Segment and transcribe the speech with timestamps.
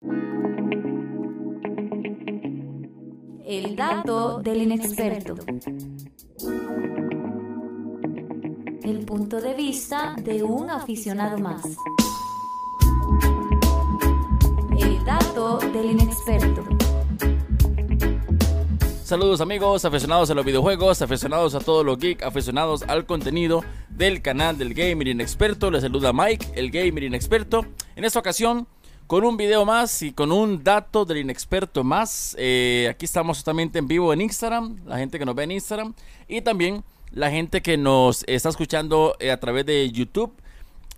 [0.00, 0.14] El
[3.74, 5.34] dato del inexperto.
[8.84, 11.62] El punto de vista de un aficionado más.
[14.78, 16.64] El dato del inexperto.
[19.02, 24.22] Saludos amigos, aficionados a los videojuegos, aficionados a todo lo geek, aficionados al contenido del
[24.22, 25.72] canal del Gamer Inexperto.
[25.72, 27.66] Les saluda Mike, el Gamer Inexperto.
[27.96, 28.68] En esta ocasión,
[29.08, 32.36] con un video más y con un dato del inexperto más.
[32.38, 35.94] Eh, aquí estamos totalmente en vivo en Instagram, la gente que nos ve en Instagram
[36.28, 40.34] y también la gente que nos está escuchando eh, a través de YouTube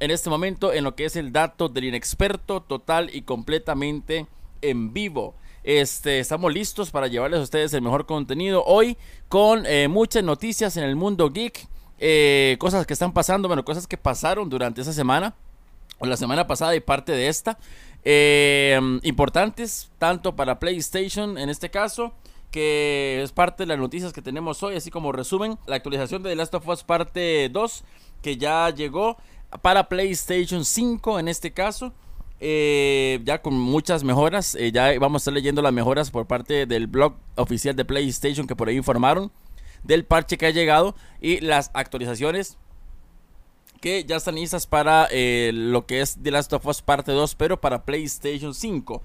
[0.01, 4.27] en este momento en lo que es el dato del inexperto total y completamente
[4.61, 5.37] en vivo.
[5.63, 8.97] Este, estamos listos para llevarles a ustedes el mejor contenido hoy
[9.29, 11.69] con eh, muchas noticias en el mundo geek,
[12.59, 15.33] cosas que están pasando, bueno, cosas que pasaron durante esa semana
[16.01, 17.59] o la semana pasada y parte de esta,
[18.05, 22.13] eh, importantes tanto para PlayStation en este caso
[22.51, 26.31] que es parte de las noticias que tenemos hoy, así como resumen, la actualización de
[26.31, 27.85] The Last of Us parte 2
[28.23, 29.17] que ya llegó
[29.63, 31.93] para PlayStation 5 en este caso.
[32.43, 34.55] Eh, ya con muchas mejoras.
[34.55, 38.47] Eh, ya vamos a estar leyendo las mejoras por parte del blog oficial de PlayStation
[38.47, 39.31] que por ahí informaron
[39.83, 42.59] del parche que ha llegado y las actualizaciones
[43.81, 47.35] que ya están listas para eh, lo que es The Last of Us parte 2,
[47.35, 49.03] pero para PlayStation 5.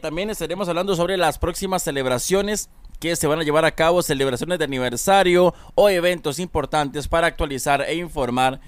[0.00, 2.70] también estaremos hablando sobre las próximas celebraciones
[3.00, 7.82] que se van a llevar a cabo, celebraciones de aniversario o eventos importantes para actualizar
[7.82, 8.60] e informar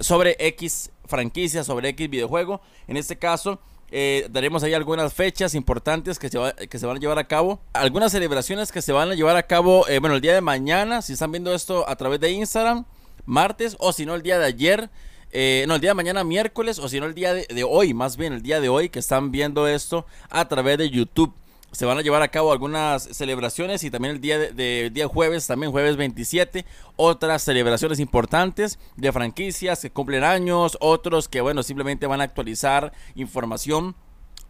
[0.00, 2.60] sobre X franquicia, sobre X videojuego.
[2.88, 3.60] En este caso,
[3.94, 7.60] eh, daremos ahí algunas fechas importantes que se, que se van a llevar a cabo.
[7.74, 11.02] Algunas celebraciones que se van a llevar a cabo, eh, bueno, el día de mañana,
[11.02, 12.86] si están viendo esto a través de Instagram,
[13.26, 14.90] martes, o si no, el día de ayer.
[15.34, 18.18] Eh, no, el día de mañana miércoles, o si no, el día de hoy, más
[18.18, 21.32] bien el día de hoy, que están viendo esto a través de YouTube
[21.72, 25.46] se van a llevar a cabo algunas celebraciones y también el día de, día jueves,
[25.46, 32.06] también jueves 27, otras celebraciones importantes de franquicias que cumplen años, otros que bueno, simplemente
[32.06, 33.96] van a actualizar información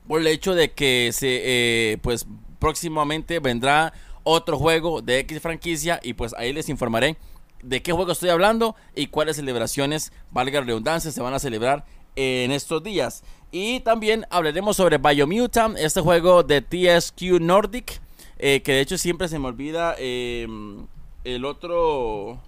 [0.09, 2.27] por el hecho de que se eh, pues
[2.59, 3.93] próximamente vendrá
[4.25, 7.17] otro juego de X franquicia y pues ahí les informaré
[7.63, 11.85] de qué juego estoy hablando y cuáles celebraciones, valga la redundancia, se van a celebrar
[12.17, 13.23] en estos días.
[13.51, 18.01] Y también hablaremos sobre Biomutant, este juego de TSQ Nordic,
[18.39, 20.87] eh, que de hecho siempre se me olvida em,
[21.25, 22.41] el otro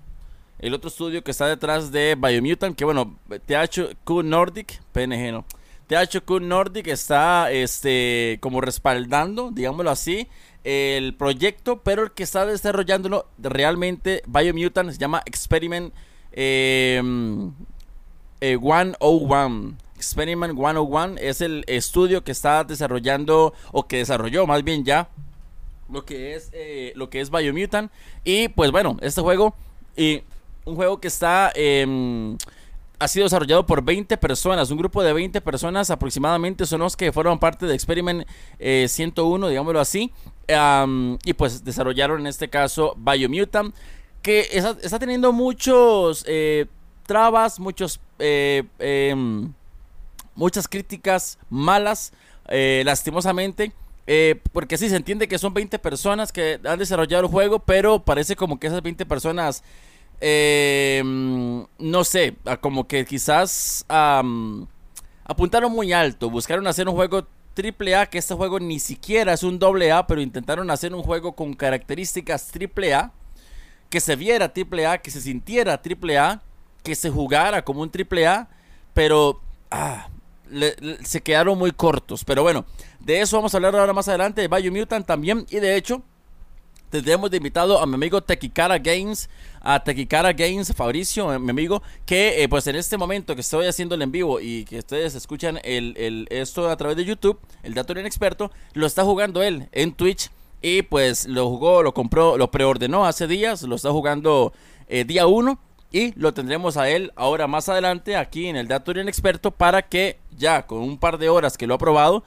[0.59, 5.45] el otro estudio que está detrás de Biomutant, que bueno, THQ Nordic, PNG no.
[5.87, 10.29] THQ Nordic está este como respaldando, digámoslo así,
[10.65, 15.93] el proyecto, pero el que está desarrollándolo realmente Biomutant se llama Experiment
[16.33, 17.01] eh,
[18.41, 19.77] 101.
[19.97, 25.09] Experiment 101 es el estudio que está desarrollando o que desarrolló más bien ya
[25.91, 27.91] lo que es eh, lo que es Biomutant
[28.25, 29.55] y pues bueno este juego
[29.97, 30.23] y
[30.65, 32.37] un juego que está em,
[33.05, 37.13] ha sido desarrollado por 20 personas un grupo de 20 personas aproximadamente son los que
[37.13, 38.27] fueron parte de Experiment
[38.59, 40.13] 101 eh, digámoslo así
[41.25, 43.75] y pues desarrollaron en este caso Biomutant
[44.23, 46.67] que está, teniendo muchos eh,
[47.07, 49.53] trabas muchos em,
[50.35, 52.13] muchas críticas malas,
[52.49, 53.73] eh, lastimosamente.
[54.07, 58.05] Eh, porque sí se entiende que son 20 personas que han desarrollado el juego, pero
[58.05, 59.65] parece como que esas 20 personas,
[60.27, 63.85] eh, no sé, como que quizás
[65.25, 69.43] apuntaron muy alto, buscaron hacer un juego triple A, que este juego ni siquiera es
[69.43, 73.13] un doble A, pero intentaron hacer un juego con características triple A,
[73.91, 76.41] que se viera triple A, que se sintiera triple A,
[76.83, 78.49] que se jugara como un triple A,
[78.95, 80.09] pero ah,
[81.03, 82.25] se quedaron muy cortos.
[82.25, 82.65] Pero bueno,
[82.99, 85.45] de eso vamos a hablar ahora más adelante, de Mutant también.
[85.51, 86.03] Y de hecho,
[86.91, 89.29] tendremos de invitado a mi amigo Tequicara Games,
[89.65, 93.67] a Tequicara Games, Fabricio, eh, mi amigo, que eh, pues en este momento que estoy
[93.67, 97.73] haciendo el en vivo y que ustedes escuchan el, esto a través de YouTube, el
[97.73, 100.31] dato en experto, lo está jugando él en Twitch.
[100.61, 104.53] Y pues lo jugó, lo compró, lo preordenó hace días, lo está jugando
[104.89, 105.59] eh, día 1
[105.93, 109.83] y lo tendremos a él ahora más adelante aquí en el Dato en Experto para
[109.83, 112.25] que ya con un par de horas que lo ha probado,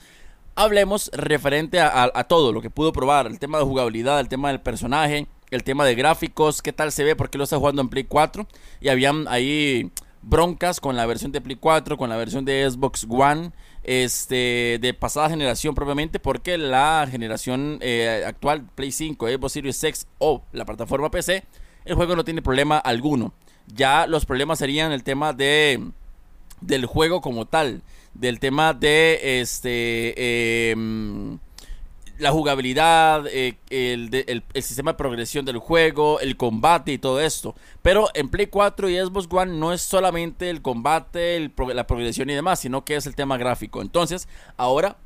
[0.58, 4.60] hablemos referente a, todo lo que pudo probar, el tema de jugabilidad, el tema del
[4.60, 8.04] personaje, el tema de gráficos, qué tal se ve, porque lo está jugando en Play
[8.04, 8.48] 4
[8.82, 9.92] y habían ahí
[10.22, 13.52] broncas con la versión de Play 4, con la versión de Xbox One,
[13.84, 20.08] este, de pasada generación propiamente, porque la generación eh, actual, Play 5, Xbox Series X
[20.20, 21.46] o la plataforma PC,
[21.86, 23.34] el juego no tiene problema alguno.
[23.68, 25.92] Ya los problemas serían el tema de
[26.60, 27.84] del juego como tal,
[28.14, 31.38] del tema de este em,
[32.18, 37.56] la jugabilidad, eh, el, el, sistema de progresión del juego, el combate y todo esto.
[37.82, 42.34] Pero en Play 4 y Xbox One no es solamente el combate, la progresión y
[42.34, 43.82] demás, sino que es el tema gráfico.
[43.82, 44.28] Entonces,
[44.58, 44.98] ahora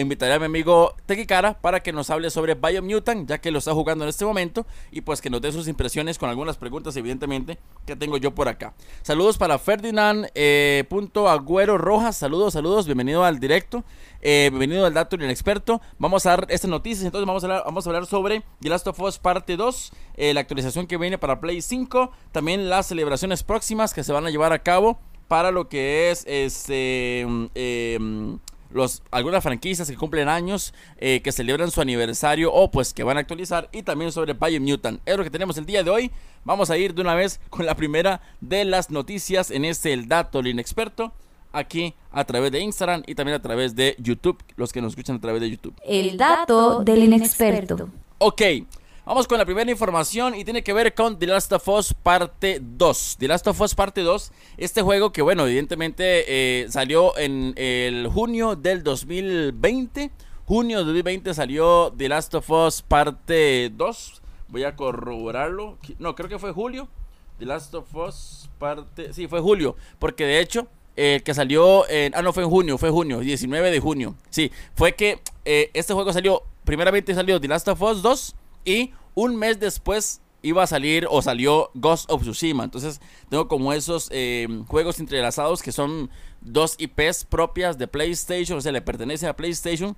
[0.00, 3.72] invitaré a mi amigo Tequikara para que nos hable sobre Biomutant, ya que lo está
[3.72, 7.58] jugando en este momento, y pues que nos dé sus impresiones con algunas preguntas, evidentemente,
[7.86, 8.74] que tengo yo por acá.
[9.02, 13.84] Saludos para Ferdinand, eh, punto Agüero Rojas, saludos, saludos, bienvenido al directo,
[14.20, 15.80] eh, bienvenido al Dato Experto.
[15.98, 18.86] Vamos a dar estas noticias, entonces vamos a hablar, vamos a hablar sobre The Last
[18.86, 23.42] of Us parte 2, eh, la actualización que viene para Play 5, también las celebraciones
[23.42, 24.98] próximas que se van a llevar a cabo
[25.28, 27.26] para lo que es este...
[28.74, 33.16] Los, algunas franquicias que cumplen años, eh, que celebran su aniversario o pues que van
[33.16, 35.00] a actualizar y también sobre Biomutant.
[35.06, 36.10] Es lo que tenemos el día de hoy.
[36.44, 40.08] Vamos a ir de una vez con la primera de las noticias en este El
[40.08, 41.12] Dato del Inexperto
[41.54, 45.16] aquí a través de Instagram y también a través de YouTube, los que nos escuchan
[45.16, 45.74] a través de YouTube.
[45.84, 47.88] El dato del inexperto.
[48.18, 48.42] Ok,
[49.06, 52.58] Vamos con la primera información y tiene que ver con The Last of Us Parte
[52.62, 53.16] 2.
[53.18, 58.08] The Last of Us Parte 2, este juego que bueno, evidentemente eh, salió en el
[58.08, 60.10] junio del 2020.
[60.46, 64.22] Junio del 2020 salió The Last of Us Parte 2.
[64.48, 65.76] Voy a corroborarlo.
[65.98, 66.88] No, creo que fue julio.
[67.38, 69.12] The Last of Us Parte...
[69.12, 69.76] Sí, fue julio.
[69.98, 70.66] Porque de hecho,
[70.96, 72.14] el que salió en...
[72.14, 74.14] Ah, no, fue en junio, fue junio, 19 de junio.
[74.30, 76.42] Sí, fue que eh, este juego salió...
[76.64, 81.22] Primeramente salió The Last of Us 2 y un mes después iba a salir o
[81.22, 82.64] salió Ghost of Tsushima.
[82.64, 83.00] Entonces
[83.30, 86.10] tengo como esos eh, juegos entrelazados que son
[86.42, 89.96] dos IPs propias de PlayStation, o sea, le pertenece a PlayStation.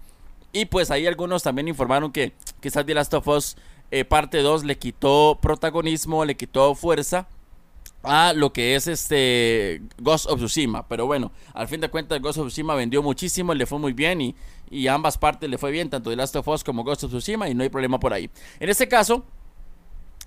[0.53, 3.57] Y pues ahí algunos también informaron que quizás The Last of Us
[3.91, 7.29] eh, parte 2 le quitó protagonismo, le quitó fuerza
[8.06, 10.87] a lo que es este Ghost of Tsushima.
[10.88, 14.20] Pero bueno, al fin de cuentas Ghost of Tsushima vendió muchísimo, le fue muy bien
[14.20, 14.35] y,
[14.70, 17.49] y ambas partes le fue bien, tanto The Last of Us como Ghost of Tsushima
[17.49, 18.31] y no hay problema por ahí.
[18.61, 19.25] En este caso,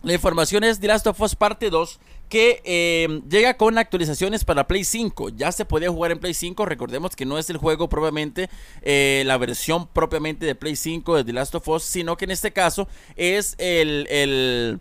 [0.01, 1.99] la información es The Last of Us parte 2
[2.29, 5.29] que em, llega con actualizaciones para Play 5.
[5.29, 6.63] Ya se podía jugar en Play 5.
[6.65, 8.49] Recordemos que no es el juego propiamente,
[8.81, 12.31] eh, la versión propiamente de Play 5 de The Last of Us, sino que en
[12.31, 14.79] este caso es el, el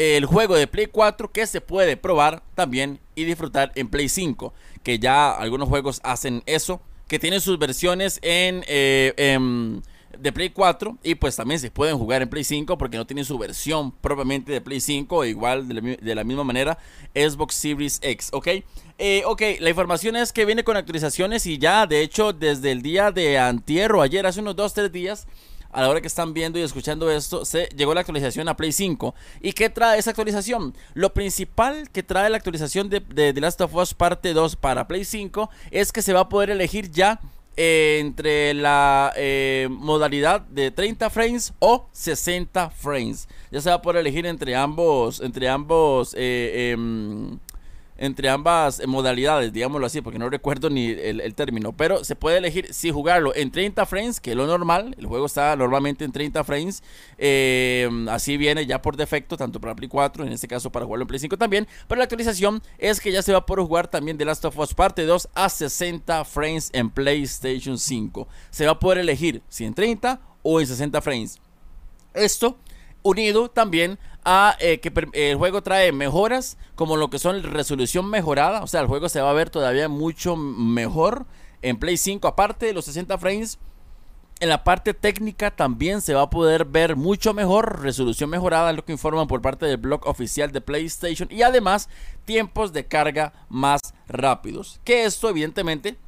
[0.00, 4.54] el juego de Play 4 que se puede probar también y disfrutar en Play 5.
[4.82, 6.80] Que ya algunos juegos hacen eso.
[7.06, 9.12] Que tienen sus versiones en, eh,
[10.18, 13.26] de Play 4 y pues también se pueden jugar en Play 5 porque no tienen
[13.26, 16.78] su versión propiamente de Play 5 igual de la, misma manera
[17.14, 18.48] Xbox Series X, ¿ok?
[18.98, 22.80] Eh, ok, la información es que viene con actualizaciones y ya de hecho desde el
[22.80, 25.26] día de antier o ayer, hace unos 2-3 días
[25.72, 28.72] a la hora que están viendo y escuchando esto, se llegó la actualización a Play
[28.72, 29.14] 5.
[29.40, 30.74] ¿Y qué trae esa actualización?
[30.94, 35.04] Lo principal que trae la actualización de, The Last of Us Parte 2 para Play
[35.04, 37.20] 5 es que se va a poder elegir ya
[37.56, 43.28] eh, entre la eh, modalidad de 30 frames o 60 frames.
[43.50, 47.38] Ya se va a poder elegir entre ambos, entre ambos eh, em,
[48.00, 52.72] entre ambas modalidades, digámoslo así, porque no recuerdo ni el, término, pero se puede elegir
[52.72, 56.42] si jugarlo en 30 frames, que es lo normal, el juego está normalmente en 30
[56.42, 56.82] frames,
[57.18, 61.02] eh, así viene ya por defecto, tanto para Play 4, en este caso para jugarlo
[61.02, 63.88] en Play 5 también, pero la actualización es que ya se va a poder jugar
[63.88, 68.26] también The Last of Us Parte 2 a 60 frames en PlayStation 5.
[68.48, 71.38] Se va a poder elegir si en 30 o en 60 frames.
[72.14, 72.56] Esto
[73.02, 78.62] unido también a eh, que el juego trae mejoras como lo que son resolución mejorada,
[78.62, 81.26] o sea, el juego se va a ver todavía mucho mejor
[81.62, 83.58] en Play 5, aparte de los 60 frames.
[84.40, 88.86] En la parte técnica también se va a poder ver mucho mejor, resolución mejorada, lo
[88.86, 91.90] que informan por parte del blog oficial de PlayStation y además
[92.24, 94.80] tiempos de carga más rápidos.
[94.82, 95.98] Que esto evidentemente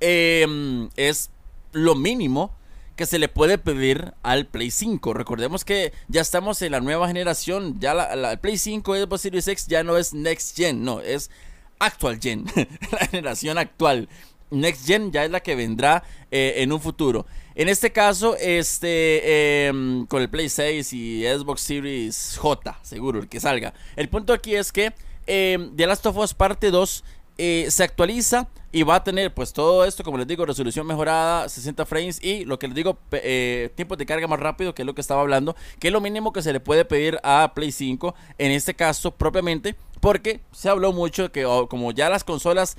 [0.00, 1.30] em, es
[1.72, 2.52] lo mínimo
[3.00, 5.14] que se le puede pedir al Play 5.
[5.14, 9.68] Recordemos que ya estamos en la nueva generación, ya la, Play 5 Xbox Series X
[9.68, 11.30] ya no es Next Gen, no, es
[11.78, 12.44] Actual Gen,
[12.92, 14.10] la generación actual.
[14.50, 17.24] Next Gen ya es la que vendrá eh, en un futuro.
[17.54, 23.30] En este caso, este, em, con el Play 6 y Xbox Series J, seguro, el
[23.30, 23.72] que salga.
[23.96, 24.92] El punto aquí es que
[25.26, 27.02] eh, The Last of Us Parte 2
[27.42, 31.48] eh, se actualiza y va a tener pues todo esto, como les digo, resolución mejorada,
[31.48, 34.86] 60 frames y lo que les digo, eh, tiempos de carga más rápido, que es
[34.86, 37.72] lo que estaba hablando, que es lo mínimo que se le puede pedir a Play
[37.72, 42.76] 5, en este caso propiamente, porque se habló mucho que como ya las consolas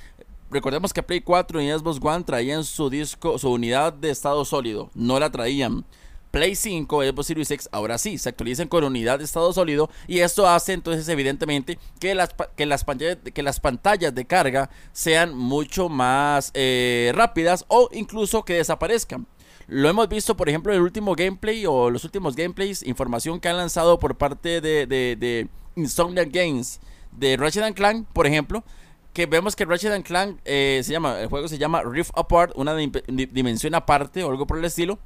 [0.48, 4.92] recordemos que Play 4 y Xbox One traían su disco, su unidad de estado sólido,
[4.94, 5.84] no la traían
[6.32, 10.20] Play 5, Xbox Series X, ahora sí, se actualizan con unidad de estado sólido y
[10.20, 15.36] esto hace entonces evidentemente que las, que las, pantallas, que las pantallas de carga sean
[15.36, 19.26] mucho más eh, rápidas o incluso que desaparezcan.
[19.68, 23.50] Lo hemos visto, por ejemplo, en el último gameplay o los últimos gameplays, información que
[23.50, 26.80] han lanzado por parte de, de, Insomniac Games
[27.12, 28.64] de Ratchet Clank, por ejemplo,
[29.12, 32.74] que vemos que Ratchet Clank eh, se llama, el juego se llama Rift Apart, una
[32.74, 34.98] dimensión aparte o algo por el estilo.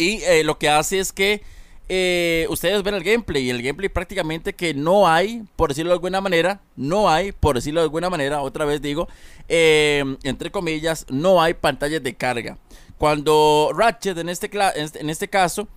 [0.00, 1.42] Y eh, lo que hace es que
[1.90, 5.96] eh, ustedes ven el gameplay y el gameplay prácticamente que no hay, por decirlo de
[5.96, 9.08] alguna manera, no hay, por decirlo de alguna manera, otra vez digo,
[9.46, 12.56] entre comillas, no hay pantallas de carga.
[12.96, 15.68] Cuando Ratchet en este, en este caso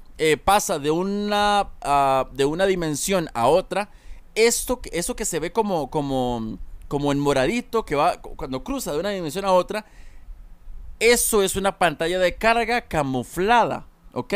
[0.46, 3.90] pasa de una, ah, de una dimensión a otra,
[4.36, 9.00] esto, eso que se ve como, como, como en moradito, que va cuando cruza de
[9.00, 9.86] una dimensión a otra,
[11.00, 14.34] eso es una pantalla de carga camuflada, ¿ok?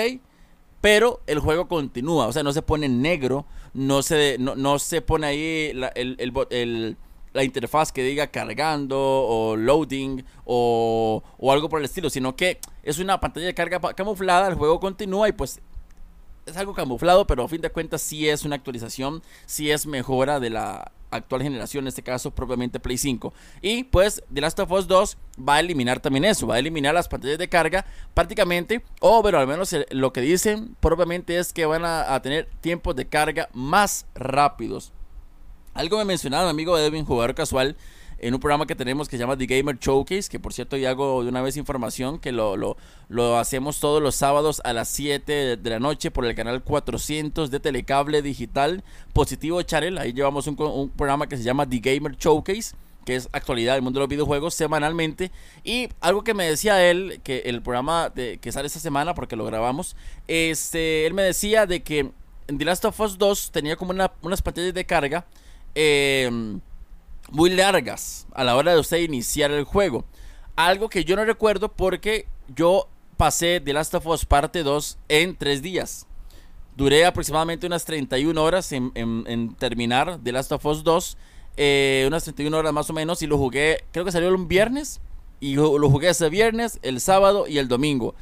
[0.82, 5.28] Pero el juego continúa, o sea, no se pone negro, no se, no, se pone
[5.28, 5.92] ahí la,
[7.34, 12.60] la interfaz que diga cargando o loading o, o algo por el estilo, sino que
[12.84, 15.62] es una pantalla de carga camuflada, el juego continúa y pues
[16.46, 20.40] es algo camuflado, pero a fin de cuentas sí es una actualización, sí es mejora
[20.40, 23.34] de la actual generación, en este caso propiamente Play 5.
[23.62, 26.94] Y pues The Last of Us 2 va a eliminar también eso, va a eliminar
[26.94, 31.66] las pantallas de carga prácticamente, o pero al menos lo que dicen propiamente es que
[31.66, 34.92] van a, tener tiempos de carga más rápidos.
[35.74, 37.76] Algo me mencionaba mi amigo Edwin, jugador casual,
[38.20, 40.90] en un programa que tenemos que se llama The Gamer Showcase, que por cierto ya
[40.92, 42.78] hago de una vez información que lo, lo,
[43.10, 47.52] lo hacemos todos los sábados a las 7 de la noche por el canal 400
[47.52, 48.84] de Telecable Digital
[49.14, 49.98] Positivo Channel.
[49.98, 50.56] Ahí llevamos un,
[50.90, 54.54] programa que se llama The Gamer Showcase que es actualidad del mundo de los videojuegos
[54.54, 55.32] semanalmente.
[55.64, 59.46] Y algo que me decía él, que el programa que sale esta semana, porque lo
[59.46, 59.96] grabamos,
[60.28, 62.12] este, él me decía de que
[62.48, 65.26] en The Last of Us 2 tenía como una, unas pantallas de carga.
[65.74, 66.60] Eh,
[67.32, 70.06] muy largas a la hora de usted iniciar el juego.
[70.56, 75.36] Algo que yo no recuerdo porque yo pasé The Last of Us parte 2 en
[75.36, 76.08] 3 días.
[76.76, 81.18] Duré aproximadamente unas 31 horas en, terminar The Last of Us 2.
[81.60, 83.22] Eh, unas 31 horas más o menos.
[83.22, 85.02] Y lo jugué, creo que salió un viernes.
[85.40, 88.16] Y lo jugué ese viernes, el sábado y el domingo.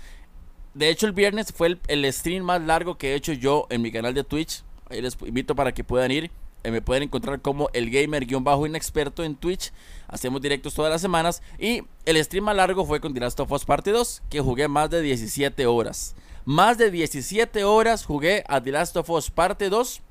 [0.74, 3.82] De hecho, el viernes fue el, el stream más largo que he hecho yo en
[3.82, 4.64] mi canal de Twitch.
[4.90, 6.30] Ahí les invito para que puedan ir
[6.66, 9.72] eh, me pueden encontrar como el gamer-inexperto en Twitch.
[10.08, 11.44] Hacemos directos todas las semanas.
[11.60, 14.68] Y el stream más largo fue con The Last of Us Parte 2, que jugué
[14.68, 16.16] más de 17 horas.
[16.44, 20.02] Más de 17 horas jugué a The Last of Us Parte 2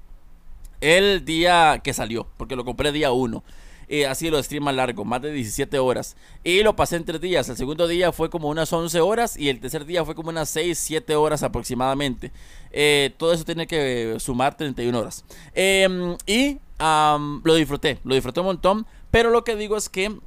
[0.81, 3.43] el día que salió, porque lo compré día 1.
[3.97, 6.17] Eh, así lo stream largo, más de 17 horas.
[6.43, 7.49] Y lo pasé en tres días.
[7.49, 10.49] El segundo día fue como unas 11 horas y el tercer día fue como unas
[10.49, 12.33] 6, 7 horas aproximadamente.
[12.73, 15.25] Eh, todo eso tiene que sumar 31 horas.
[15.55, 18.87] Em, y lo disfruté, lo disfruté un montón.
[19.13, 20.19] Pero lo que digo es que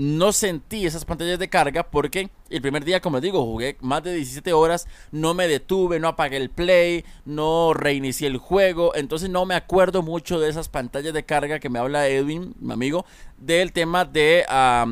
[0.00, 4.02] no sentí esas pantallas de carga porque el primer día, como les digo, jugué más
[4.02, 9.28] de 17 horas, no me detuve, no apagué el play, no reinicié el juego, entonces
[9.28, 13.04] no me acuerdo mucho de esas pantallas de carga que me habla Edwin, mi amigo,
[13.36, 14.46] del tema de,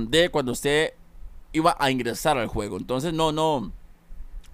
[0.08, 0.92] de cuando usted
[1.54, 2.76] iba a ingresar al juego.
[2.76, 3.72] Entonces no, no,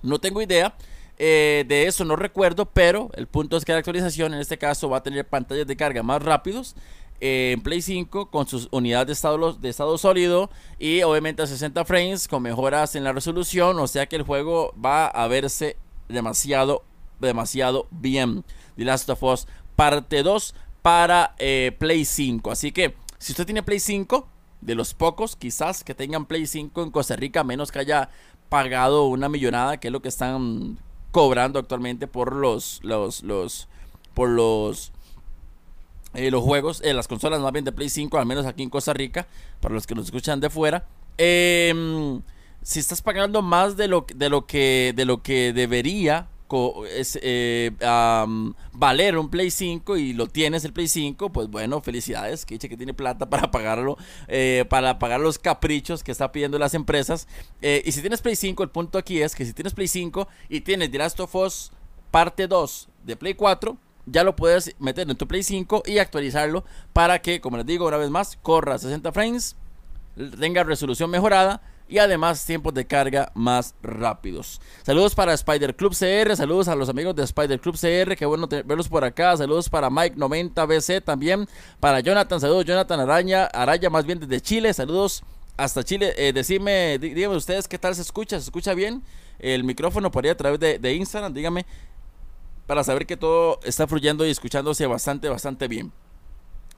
[0.04, 0.76] no tengo idea.
[1.18, 4.88] Eh, de eso no recuerdo, pero el punto es que la actualización en este caso
[4.88, 6.76] va a tener pantallas de carga más rápidos
[7.20, 11.84] en Play 5 con sus unidades de estado, de estado sólido y obviamente a 60
[11.84, 15.76] frames con mejoras en la resolución, o sea que el juego va a verse
[16.08, 16.82] demasiado,
[17.20, 18.44] demasiado bien.
[18.76, 22.50] The Last of Us parte 2 para eh, Play 5.
[22.50, 24.28] Así que si usted tiene Play 5,
[24.64, 28.08] de los pocos quizás que tengan Play 5 en Costa Rica, menos que haya
[28.48, 30.78] pagado una millonada, que es lo que están
[31.10, 33.68] cobrando actualmente por los, los, los,
[34.14, 34.92] por los
[36.14, 38.70] eh, los juegos, eh, las consolas más bien de Play 5, al menos aquí en
[38.70, 39.26] Costa Rica,
[39.60, 40.86] para los que nos escuchan de fuera.
[41.18, 42.22] Em,
[42.62, 46.28] si estás pagando más de lo, de lo, que, de lo que debería
[47.20, 47.72] eh,
[48.72, 52.76] valer un Play 5 y lo tienes el Play 5, pues bueno, felicidades, que que
[52.76, 53.98] tiene plata para pagarlo,
[54.68, 57.26] para pagar los caprichos que está pidiendo las empresas.
[57.60, 60.60] y si tienes Play 5, el punto aquí es que si tienes Play 5 y
[60.60, 61.72] tienes The Last of Us
[62.14, 63.76] parte 2 de Play 4,
[64.06, 67.86] ya lo puedes meter en tu Play 5 y actualizarlo para que, como les digo
[67.86, 69.56] una vez más, corra 60 frames,
[70.38, 74.60] tenga resolución mejorada y además tiempos de carga más rápidos.
[74.82, 78.48] Saludos para Spider Club CR, saludos a los amigos de Spider Club CR, qué bueno
[78.48, 81.46] verlos por acá, saludos para Mike 90BC también,
[81.80, 85.22] para Jonathan, saludos Jonathan Araña, Araya más bien desde Chile, saludos
[85.56, 86.14] hasta Chile.
[86.16, 89.02] Eh, decime, díganme ustedes qué tal se escucha, ¿se escucha bien?
[89.38, 91.66] El micrófono por ahí a través de, de Instagram, díganme,
[92.66, 95.92] para saber que todo está fluyendo y escuchándose bastante, bastante bien.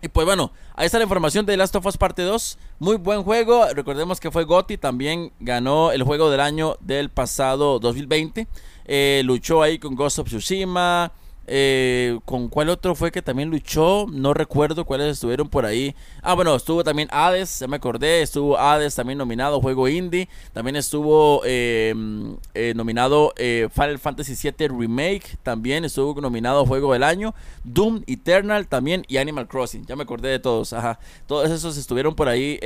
[0.03, 2.59] Y pues bueno, ahí está la información de Last of Us Parte 2.
[2.79, 3.65] Muy buen juego.
[3.73, 8.47] Recordemos que fue Gotti, también ganó el juego del año del pasado 2020.
[8.85, 11.13] Eh, luchó ahí con Ghost of Tsushima.
[11.47, 14.07] Eh, ¿Con cuál otro fue que también luchó?
[14.11, 15.95] No recuerdo cuáles estuvieron por ahí.
[16.23, 18.23] Ah, bueno, estuvo también Hades, ya me acordé.
[18.23, 20.29] Estuvo Hades también nominado Juego Indie.
[20.53, 25.37] También estuvo em, eh, nominado eh, Final Fantasy VII Remake.
[25.43, 27.35] También estuvo nominado Juego del Año.
[27.65, 29.87] Doom Eternal también y Animal Crossing.
[29.87, 30.73] Ya me acordé de todos.
[30.73, 30.99] Ajá.
[31.27, 32.59] Todos esos estuvieron por ahí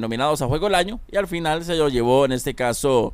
[0.00, 1.00] nominados a Juego del Año.
[1.10, 3.12] Y al final se lo llevó en este caso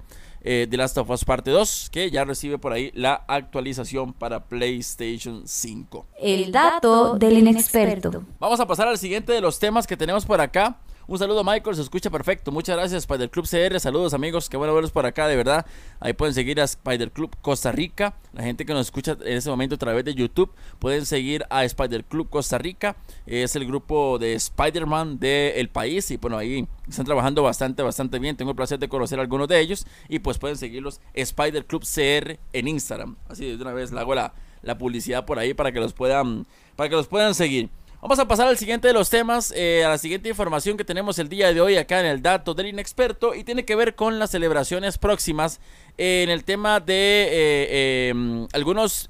[0.49, 4.45] eh, The Last of Us Parte 2, que ya recibe por ahí la actualización para
[4.45, 6.07] PlayStation 5.
[6.21, 8.23] El dato del inexperto.
[8.39, 10.79] Vamos a pasar al siguiente de los temas que tenemos por acá.
[11.09, 12.51] Un saludo Michael, se escucha perfecto.
[12.51, 13.79] Muchas gracias Spider Club CR.
[13.79, 15.65] Saludos amigos, qué bueno verlos por acá, de verdad.
[16.01, 18.17] Ahí pueden seguir a Spider Club Costa Rica.
[18.33, 21.65] La gente que nos escucha en este momento a través de YouTube pueden seguir a
[21.65, 22.97] Spider Club Costa Rica.
[23.25, 28.37] Es el grupo de Spider-Man del país y bueno, ahí están trabajando bastante, bastante bien.
[28.37, 31.85] Tengo el placer de conocer a algunos de ellos y pues pueden seguirlos Spider Club
[31.85, 33.15] CR en Instagram.
[33.29, 36.49] Así de una vez le hago la, la publicidad por ahí para que los puedan,
[36.75, 37.71] para que los puedan seguir.
[38.03, 41.19] Vamos a pasar al siguiente de los temas, eh, a la siguiente información que tenemos
[41.19, 44.19] el día de hoy acá en el dato del inexperto y tiene que ver con
[44.19, 45.61] las celebraciones próximas
[45.97, 49.09] eh, en el tema de eh, em, algunos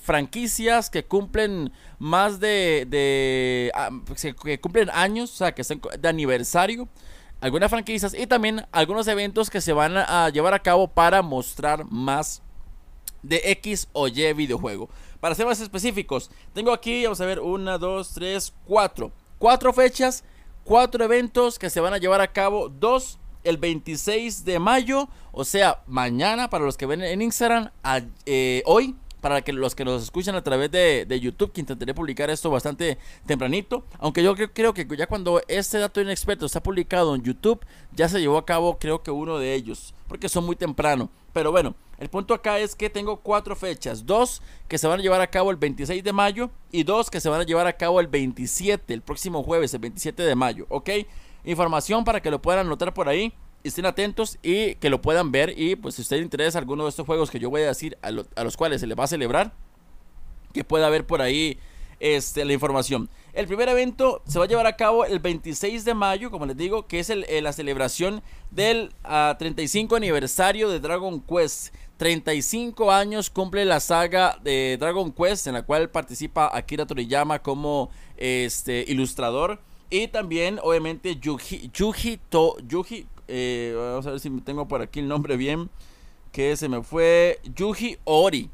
[0.00, 3.90] franquicias que cumplen más de, de ah,
[4.44, 6.88] que cumplen años, o sea, que están de aniversario
[7.40, 11.84] algunas franquicias y también algunos eventos que se van a llevar a cabo para mostrar
[11.90, 12.42] más
[13.22, 14.88] de X o Y videojuego.
[15.20, 19.12] Para ser más específicos, tengo aquí, vamos a ver, una, dos, tres, cuatro.
[19.38, 20.24] Cuatro fechas,
[20.64, 22.68] cuatro eventos que se van a llevar a cabo.
[22.68, 27.70] Dos el 26 de mayo, o sea, mañana para los que ven en Instagram,
[28.26, 32.30] eh, hoy para que los que nos escuchan a través de, YouTube, que intentaré publicar
[32.30, 33.84] esto bastante tempranito.
[33.98, 38.20] Aunque yo creo, que ya cuando este dato inexperto está publicado en YouTube, ya se
[38.20, 41.10] llevó a cabo creo que uno de ellos, porque son muy temprano.
[41.32, 45.02] Pero bueno, el punto acá es que tengo cuatro fechas, dos que se van a
[45.02, 47.76] llevar a cabo el 26 de mayo y dos que se van a llevar a
[47.76, 50.90] cabo el 27, el próximo jueves, el 27 de mayo, ¿ok?
[51.44, 53.32] Información para que lo puedan anotar por ahí
[53.64, 55.54] estén atentos y que lo puedan ver.
[55.56, 58.10] Y pues si usted interesa alguno de estos juegos que yo voy a decir a,
[58.10, 59.52] los cuales se le va a celebrar,
[60.52, 61.58] que pueda ver por ahí
[62.00, 63.08] este, la información.
[63.32, 66.56] El primer evento se va a llevar a cabo el 26 de mayo, como les
[66.56, 68.92] digo, que es eh, la celebración del
[69.38, 71.74] 35 ah, aniversario de Dragon Quest.
[71.98, 77.90] 35 años cumple la saga de Dragon Quest, en la cual participa Akira Toriyama como
[78.16, 79.60] este, ilustrador.
[79.90, 85.00] Y también, obviamente, Yuji, Yuji, to, Yuji eh, vamos a ver si tengo por aquí
[85.00, 85.70] el nombre bien.
[86.32, 88.50] Que se me fue Yuji Ori.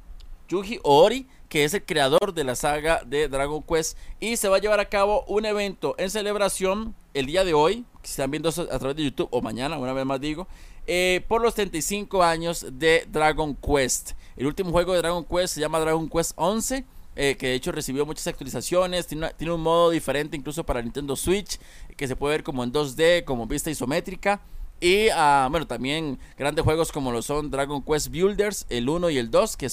[0.49, 3.97] Yuji Ori, que es el creador de la saga de Dragon Quest.
[4.21, 7.85] Y se va a llevar a cabo un evento en celebración el día de hoy.
[8.03, 10.47] Que están viendo a través de YouTube o mañana, una vez más digo.
[10.87, 14.13] Eh, por los 35 años de Dragon Quest.
[14.37, 16.85] El último juego de Dragon Quest se llama Dragon Quest 11.
[17.17, 21.15] Eh, que de hecho recibió muchas actualizaciones, tiene, tiene, un modo diferente incluso para Nintendo
[21.15, 21.61] Switch,
[21.97, 24.41] que se puede ver como en 2D, como vista isométrica.
[24.81, 29.19] Y ah, bueno, también grandes juegos como lo son Dragon Quest Builders, el 1 y
[29.19, 29.69] el 2, que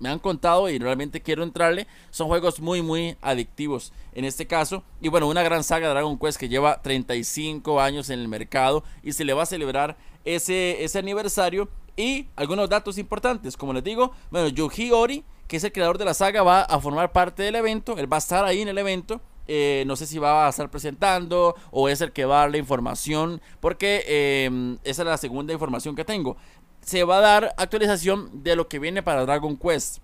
[0.00, 1.86] me han contado y realmente quiero entrarle.
[2.10, 4.82] Son juegos muy, muy adictivos en este caso.
[5.00, 9.12] Y bueno, una gran saga Dragon Quest que lleva 35 años en el mercado y
[9.12, 11.68] se le va a celebrar ese, ese aniversario.
[11.96, 16.06] Y algunos datos importantes, como les digo, bueno, Yuji Ori, que es el creador de
[16.06, 17.98] la saga, va a formar parte del evento.
[17.98, 19.20] Él va a estar ahí en el evento.
[19.52, 22.52] Eh, no sé si va a estar presentando o es el que va a dar
[22.52, 24.04] la información, porque
[24.46, 26.36] em, esa es la segunda información que tengo.
[26.82, 29.98] Se va a dar actualización de lo que viene para Dragon Quest.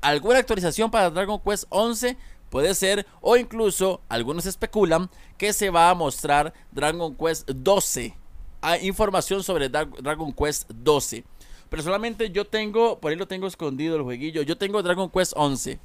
[0.00, 2.16] Alguna actualización para Dragon Quest 11
[2.50, 8.16] puede ser, o incluso algunos especulan que se va a mostrar Dragon Quest 12.
[8.62, 11.22] Hay información sobre Dragon Quest 12.
[11.68, 15.78] Personalmente yo tengo, por ahí lo tengo escondido el jueguillo, yo tengo Dragon Quest 11.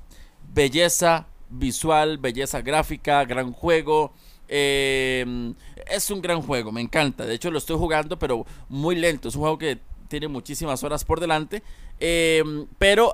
[0.52, 4.14] Belleza, visual, belleza gráfica, gran juego.
[4.48, 5.54] Eh,
[5.90, 7.26] es un gran juego, me encanta.
[7.26, 9.30] De hecho, lo estoy jugando, pero muy lento.
[9.30, 11.64] Es un juego que tiene muchísimas horas por delante.
[12.00, 12.44] Eh,
[12.78, 13.14] pero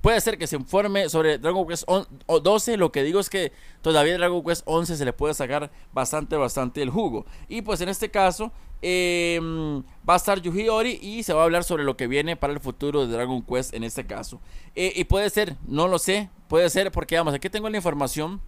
[0.00, 1.84] puede ser que se informe sobre Dragon Quest
[2.26, 2.76] 12.
[2.76, 6.82] Lo que digo es que todavía Dragon Quest 11 se le puede sacar bastante, bastante
[6.82, 7.26] el jugo.
[7.48, 9.69] Y pues en este caso em,
[10.08, 12.52] va a estar Yuji Ori y se va a hablar sobre lo que viene para
[12.52, 14.40] el futuro de Dragon Quest en este caso.
[14.74, 18.40] Eh, y puede ser, no lo sé, puede ser porque vamos, aquí tengo la información.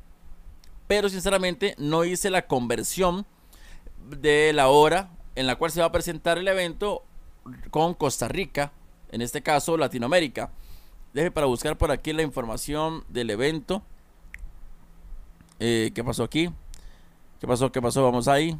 [0.87, 3.25] Pero sinceramente no hice la conversión
[4.11, 7.05] de la hora en la cual se va a presentar el evento
[7.71, 8.73] con Costa Rica,
[9.11, 10.51] en este caso Latinoamérica.
[11.15, 13.83] Deje para buscar por aquí la información del evento.
[15.61, 16.51] Eh, ¿Qué pasó aquí?
[17.41, 17.71] ¿Qué pasó?
[17.71, 18.03] ¿Qué pasó?
[18.03, 18.59] Vamos ahí.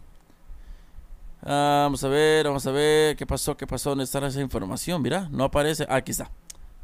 [1.45, 3.17] Ah, vamos a ver, vamos a ver.
[3.17, 3.57] ¿Qué pasó?
[3.57, 3.91] ¿Qué pasó?
[3.91, 5.03] ¿Dónde está esa información?
[5.03, 5.85] Mira, no aparece.
[5.89, 6.31] Ah, aquí está.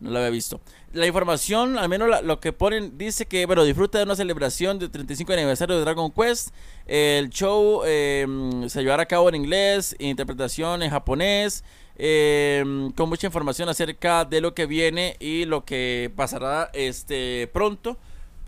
[0.01, 0.61] No la había visto.
[0.93, 4.91] La información, al menos lo que ponen, dice que, bueno, disfruta de una celebración del
[4.91, 6.51] 35 aniversario de Dragon Quest.
[6.87, 11.65] El show em, se llevará a cabo en inglés, interpretación en japonés,
[11.97, 17.97] em, con mucha información acerca de lo que viene y lo que pasará este pronto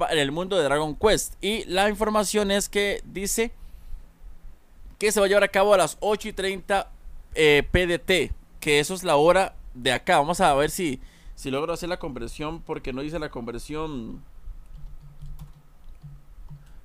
[0.09, 1.35] en el mundo de Dragon Quest.
[1.41, 3.53] Y la información es que dice
[5.01, 6.89] que se va a llevar a cabo a las 8 y 30
[7.35, 10.19] eh, PDT, que eso es la hora de acá.
[10.19, 11.01] Vamos a ver si
[11.41, 14.23] si logro hacer la conversión, porque no hice la conversión.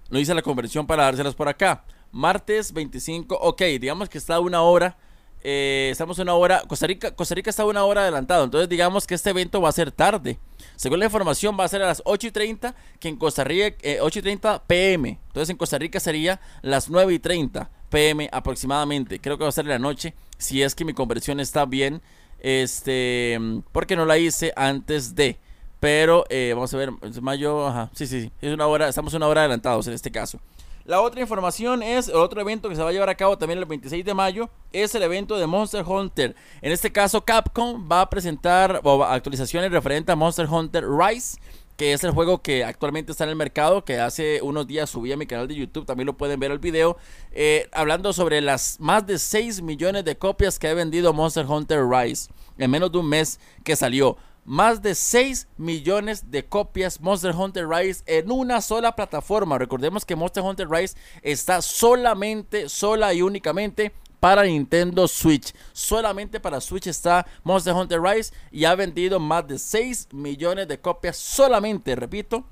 [0.09, 1.83] No hice la conversión para dárselas por acá.
[2.13, 4.95] Martes 25, ok, digamos que está una hora.
[5.43, 6.63] Eh, estamos una hora.
[6.69, 8.45] Costa Rica, Costa Rica está una hora adelantado.
[8.45, 10.39] Entonces, digamos que este evento va a ser tarde.
[10.77, 13.75] Según la información, va a ser a las 8 y 30, que en Costa Rica,
[13.75, 15.19] 8 eh, y 30 pm.
[15.27, 19.21] Entonces, en Costa Rica sería las 9 y 30 pm aproximadamente.
[19.21, 20.13] Creo que va a ser en la noche.
[20.37, 22.01] Si es que mi conversión está bien.
[22.39, 23.39] Este,
[23.71, 25.39] porque no la hice antes de.
[25.79, 26.89] Pero eh, vamos a ver,
[27.21, 30.39] mayo, ajá, sí, sí, sí, es una hora, estamos una hora adelantados en este caso.
[30.83, 33.65] La otra información es otro evento que se va a llevar a cabo también el
[33.65, 36.35] 26 de mayo, es el evento de Monster Hunter.
[36.61, 41.37] En este caso Capcom va a presentar actualizaciones referentes a Monster Hunter Rise
[41.77, 45.11] que es el juego que actualmente está en el mercado, que hace unos días subí
[45.11, 46.97] a mi canal de YouTube, también lo pueden ver el video,
[47.31, 51.85] eh, hablando sobre las más de 6 millones de copias que ha vendido Monster Hunter
[51.85, 54.17] Rise en menos de un mes que salió.
[54.45, 59.57] Más de 6 millones de copias Monster Hunter Rise en una sola plataforma.
[59.57, 63.91] Recordemos que Monster Hunter Rise está solamente, sola y únicamente
[64.25, 65.53] para Nintendo Switch.
[65.71, 70.81] Solamente para Switch está Monster Hunter Rise y ha vendido más de 6 millones de
[70.81, 72.43] copias solamente, repito,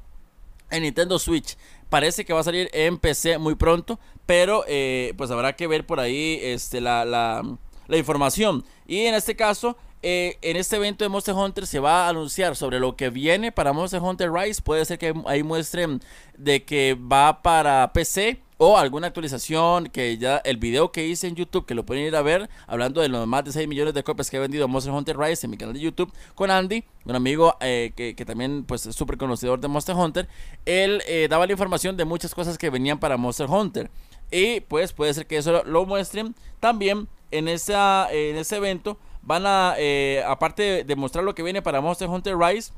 [0.69, 1.57] en Nintendo Switch.
[1.89, 5.83] Parece que va a salir en PC muy pronto, pero eh, pues habrá que ver
[5.83, 7.41] por ahí este, la, la,
[7.87, 8.63] la información.
[8.85, 12.55] Y en este caso, eh, en este evento de Monster Hunter se va a anunciar
[12.55, 14.61] sobre lo que viene para Monster Hunter Rise.
[14.61, 16.01] Puede ser que ahí muestren
[16.37, 18.42] de que va para PC
[18.77, 22.21] alguna actualización que ya el video que hice en YouTube que lo pueden ir a
[22.21, 25.17] ver hablando de los más de 6 millones de copias que ha vendido Monster Hunter
[25.17, 28.95] Rise en mi canal de YouTube con Andy, un amigo eh, que, también pues es
[28.95, 30.27] súper conocedor de Monster Hunter,
[30.65, 33.91] él eh, daba la información de muchas cosas que venían para Monster Hunter.
[34.31, 36.33] Y pues puede ser que eso lo, muestren.
[36.59, 41.61] También en, esa, en ese evento van a eh, aparte de mostrar lo que viene
[41.61, 42.71] para Monster Hunter Rise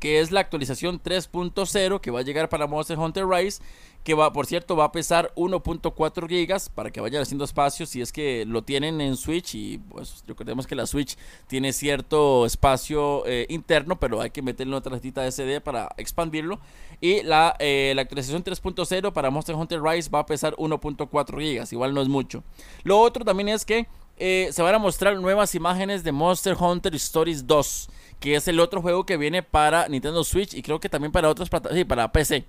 [0.00, 3.62] que es la actualización 3.0 que va a llegar para Monster Hunter Rise,
[4.04, 8.00] que va, por cierto, va a pesar 1.4 gigas para que vayan haciendo espacio si
[8.00, 13.26] es que lo tienen en Switch y pues recordemos que la Switch tiene cierto espacio
[13.26, 16.60] eh, interno, pero hay que meterle una tarjetita SD para expandirlo.
[17.00, 21.72] Y la, eh, la actualización 3.0 para Monster Hunter Rise va a pesar 1.4 gigas,
[21.72, 22.42] igual no es mucho.
[22.84, 23.86] Lo otro también es que
[24.16, 27.88] eh, se van a mostrar nuevas imágenes de Monster Hunter Stories 2
[28.20, 31.30] que es el otro juego que viene para Nintendo Switch y creo que también para
[31.30, 32.44] otras plataformas, sí, para PC.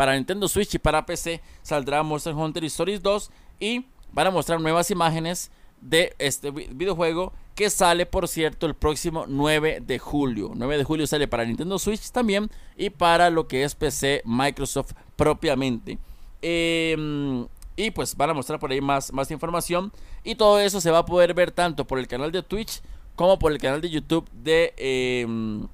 [0.00, 4.58] Para Nintendo Switch y para PC saldrá Monster Hunter Stories 2 y van a mostrar
[4.58, 5.50] nuevas imágenes
[5.82, 10.52] de este videojuego que sale, por cierto, el próximo 9 de julio.
[10.54, 14.92] 9 de julio sale para Nintendo Switch también y para lo que es PC Microsoft
[15.16, 15.98] propiamente.
[16.40, 19.92] Em, y pues van a mostrar por ahí más, más información.
[20.24, 22.80] Y todo eso se va a poder ver tanto por el canal de Twitch
[23.16, 25.68] como por el canal de YouTube de, em,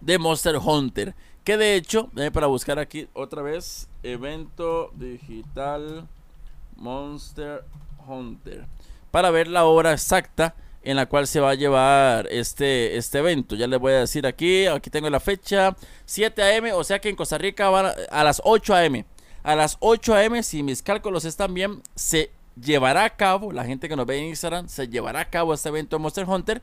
[0.00, 1.14] de Monster Hunter.
[1.46, 6.08] Que de hecho, para buscar aquí otra vez, evento digital
[6.74, 7.62] Monster
[8.04, 8.66] Hunter.
[9.12, 13.54] Para ver la hora exacta en la cual se va a llevar este, este evento.
[13.54, 17.10] Ya les voy a decir aquí, aquí tengo la fecha, 7 a.m., o sea que
[17.10, 19.04] en Costa Rica van a, a las 8 a.m.
[19.44, 23.88] A las 8 a.m., si mis cálculos están bien, se llevará a cabo, la gente
[23.88, 26.60] que nos ve en Instagram, se llevará a cabo este evento de Monster Hunter.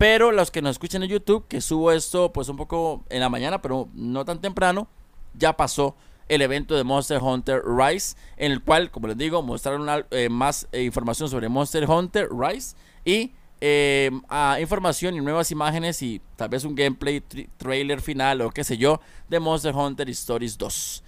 [0.00, 3.28] Pero los que nos escuchan en YouTube, que subo esto pues un poco en la
[3.28, 4.88] mañana, pero no tan temprano,
[5.34, 5.94] ya pasó
[6.26, 10.66] el evento de Monster Hunter Rise, en el cual, como les digo, mostraron eh, más
[10.72, 14.10] eh, información sobre Monster Hunter Rise y eh,
[14.58, 17.20] información y nuevas imágenes y tal vez un gameplay
[17.58, 21.04] trailer final o qué sé yo de Monster Hunter Stories 2.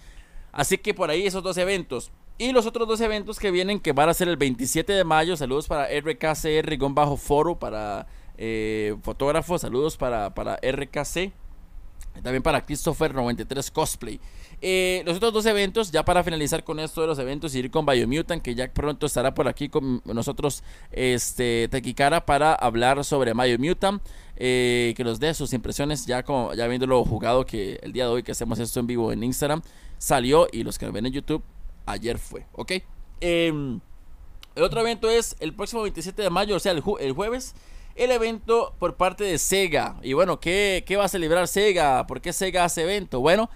[0.53, 2.13] Así que por ahí esos dos eventos.
[2.37, 5.35] Y los otros dos eventos que vienen, que van a ser el 27 de mayo.
[5.37, 8.07] Saludos para RKCR-Foro, para
[8.45, 11.33] eh, fotógrafo, saludos para, para RKC.
[12.25, 14.21] También para Christopher 93 Cosplay.
[14.61, 17.87] Eh, los otros dos eventos, ya para finalizar con esto de los eventos ir con
[17.87, 24.03] Biomutant, que ya pronto estará por aquí con nosotros, este, Tequicara, para hablar sobre Biomutant.
[24.37, 28.11] Eh, que nos dé sus impresiones ya como ya viéndolo jugado que el día de
[28.11, 29.63] hoy que hacemos esto en vivo en Instagram
[29.99, 31.45] salió y los que ven en YouTube
[31.87, 32.73] ayer fue, ¿ok?
[33.21, 33.79] Em,
[34.57, 37.55] el otro evento es el próximo 27 de mayo, o sea, el jueves
[37.97, 39.97] el evento por parte de Sega.
[40.03, 42.07] Y bueno, ¿qué, ¿qué, va a celebrar Sega?
[42.07, 43.21] ¿Por qué Sega hace evento?
[43.21, 43.51] Bueno,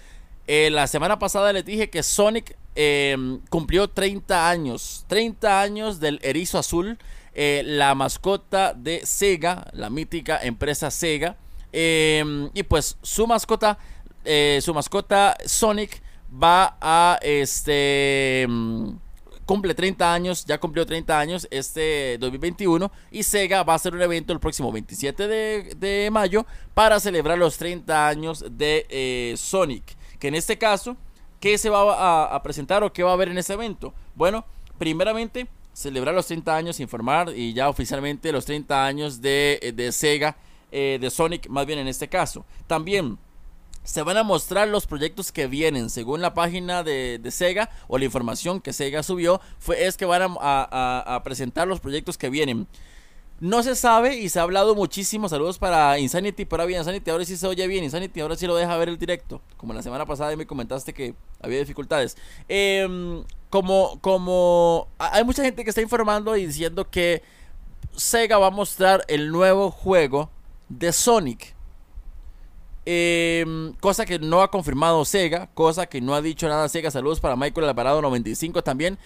[0.47, 5.05] eh, la semana pasada les dije que Sonic em, cumplió 30 años.
[5.09, 6.99] 30 años del erizo azul.
[7.35, 11.37] Eh, la mascota de Sega, la mítica empresa Sega.
[11.73, 13.79] Em, y pues su mascota,
[14.25, 18.99] eh, su mascota Sonic va a este em,
[19.47, 24.03] cumple 30 años, ya cumplió 30 años este 2021 y Sega va a hacer un
[24.03, 30.35] evento el próximo 27 de, mayo para celebrar los 30 años de Sonic que en
[30.35, 30.97] este caso,
[31.41, 33.95] ¿qué se va a, presentar o qué va a haber en ese evento?
[34.15, 34.45] Bueno,
[34.79, 40.37] primeramente, celebrar los 30 años, informar y ya oficialmente los 30 años de, de Sega,
[40.73, 42.45] eh, de Sonic, más bien en este caso.
[42.67, 43.19] También
[43.87, 45.89] se van a mostrar los proyectos que vienen.
[45.89, 50.37] Según la página de, Sega o la información que Sega subió, fue, es que van
[50.39, 52.67] a presentar los proyectos que vienen.
[53.39, 55.29] No se sabe y se ha hablado muchísimo.
[55.29, 57.11] Saludos para Insanity, para bien Insanity.
[57.11, 57.85] Ahora sí se oye bien.
[57.85, 59.43] Insanity, ahora sí lo deja ver el directo.
[59.59, 62.17] Como la semana pasada me comentaste que había dificultades.
[62.49, 67.23] Em, como, como hay mucha gente que está informando y diciendo que
[67.95, 70.31] Sega va a mostrar el nuevo juego
[70.71, 71.56] de Sonic.
[72.89, 76.91] Em, cosa que no ha confirmado Sega, cosa que no ha dicho nada Sega.
[76.93, 78.97] Saludos para Michael Alvarado 95 también.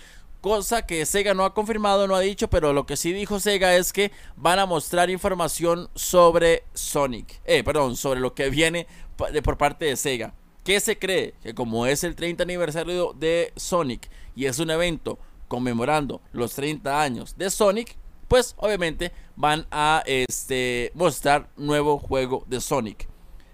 [0.43, 3.75] Cosa que Sega no ha confirmado, no ha dicho, pero lo que sí dijo Sega
[3.77, 7.41] es que van a mostrar información sobre Sonic.
[7.47, 10.35] Eh, perdón, sobre lo que viene por parte de Sega.
[10.63, 11.35] ¿Qué se cree?
[11.43, 17.01] Que como es el 30 aniversario de Sonic y es un evento conmemorando los 30
[17.01, 17.97] años de Sonic,
[18.29, 23.10] pues obviamente van a este, mostrar nuevo juego de Sonic.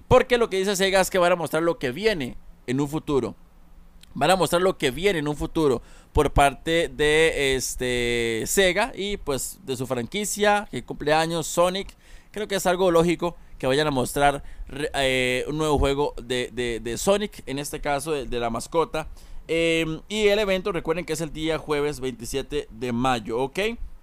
[0.09, 2.88] Porque lo que dice Sega es que van a mostrar lo que viene en un
[2.88, 3.35] futuro.
[4.14, 9.19] Van a mostrar lo que viene en un futuro por parte de este Sega y
[9.19, 11.95] pues de su franquicia que cumpleaños Sonic.
[12.31, 14.42] Creo que es algo lógico que vayan a mostrar
[14.95, 19.09] eh, un nuevo juego de, Sonic, en este caso de, la mascota.
[19.49, 23.59] Em, y el evento, recuerden que es el día jueves 27 de mayo, ¿ok?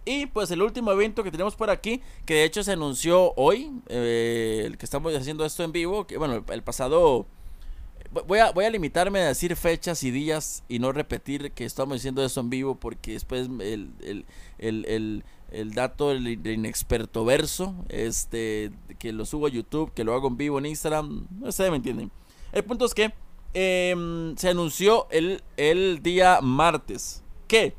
[0.05, 3.71] Y pues el último evento que tenemos por aquí, que de hecho se anunció hoy,
[3.87, 7.25] eh, el que estamos haciendo esto en vivo, que bueno, el pasado
[8.27, 11.95] voy a, voy a limitarme a decir fechas y días y no repetir que estamos
[11.95, 14.25] diciendo eso en vivo porque después el, el,
[14.59, 20.27] el, el, dato del inexperto verso, este, que lo subo a YouTube, que lo hago
[20.27, 22.11] en vivo en Instagram, no sé, ¿me entienden?
[22.51, 23.13] El punto es que
[23.53, 27.75] em, se anunció el, el día martes que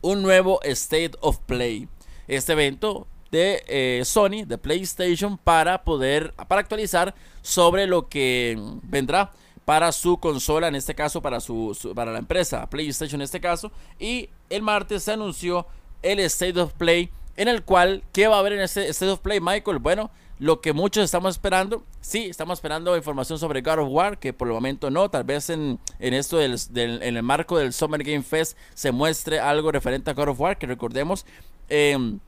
[0.00, 1.88] un nuevo State of Play.
[2.26, 9.32] Este evento de eh, Sony, de PlayStation, para poder, para actualizar sobre lo que vendrá
[9.64, 13.70] para su consola, en este caso para, su, para la empresa PlayStation en este caso.
[13.98, 15.66] Y el martes se anunció
[16.02, 19.20] el State of Play, en el cual, ¿qué va a haber en este State of
[19.20, 19.78] Play, Michael?
[19.78, 24.32] Bueno, lo que muchos estamos esperando, sí, estamos esperando información sobre God of War, que
[24.32, 28.02] por el momento no, tal vez en, en esto del, en el marco del Summer
[28.02, 31.26] Game Fest se muestre algo referente a God of War, que recordemos,
[31.68, 32.18] eh,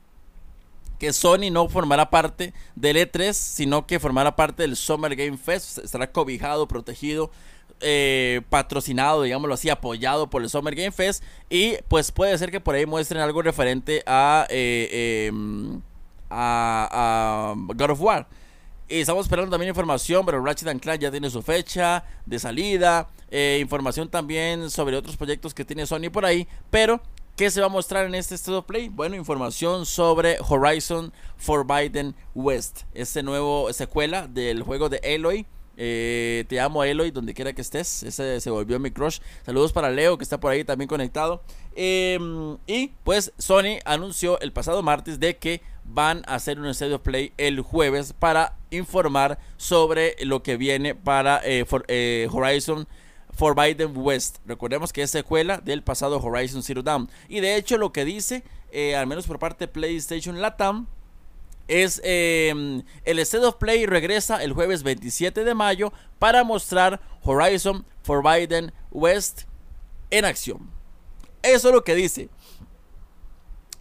[1.01, 5.79] que Sony no formará parte del E3, sino que formará parte del Summer Game Fest.
[5.79, 7.31] Estará cobijado, protegido,
[7.79, 11.23] eh, patrocinado, digámoslo así, apoyado por el Summer Game Fest.
[11.49, 15.81] Y pues puede ser que por ahí muestren algo referente a, eh, em,
[16.31, 18.27] a, God of War.
[18.87, 23.09] Y estamos esperando también información, pero Ratchet Clank ya tiene su fecha de salida.
[23.29, 26.47] Eh, información también sobre otros proyectos que tiene Sony por ahí.
[26.69, 27.01] Pero
[27.35, 28.89] ¿Qué se va a mostrar en este State of Play?
[28.89, 35.47] Bueno, información sobre Horizon Forbidden West, este nuevo secuela del juego de Aloy.
[35.77, 38.03] Eh, te amo Eloy, donde quiera que estés.
[38.03, 39.19] Ese se volvió mi crush.
[39.43, 41.41] Saludos para Leo, que está por ahí también conectado.
[41.73, 45.61] Em, y pues Sony anunció el pasado martes de que
[45.93, 51.41] van a hacer un of Play el jueves para informar sobre lo que viene para
[51.43, 52.87] eh, eh, Horizon
[53.33, 54.37] Forbidden West.
[54.45, 57.09] Recordemos que es secuela del pasado Horizon Zero Dawn.
[57.27, 60.87] Y de hecho lo que dice, eh, al menos por parte de PlayStation Latam,
[61.67, 67.85] es em, el State of Play regresa el jueves 27 de mayo para mostrar Horizon
[68.03, 69.43] Forbidden West
[70.09, 70.69] en acción.
[71.43, 72.29] Eso es lo que dice.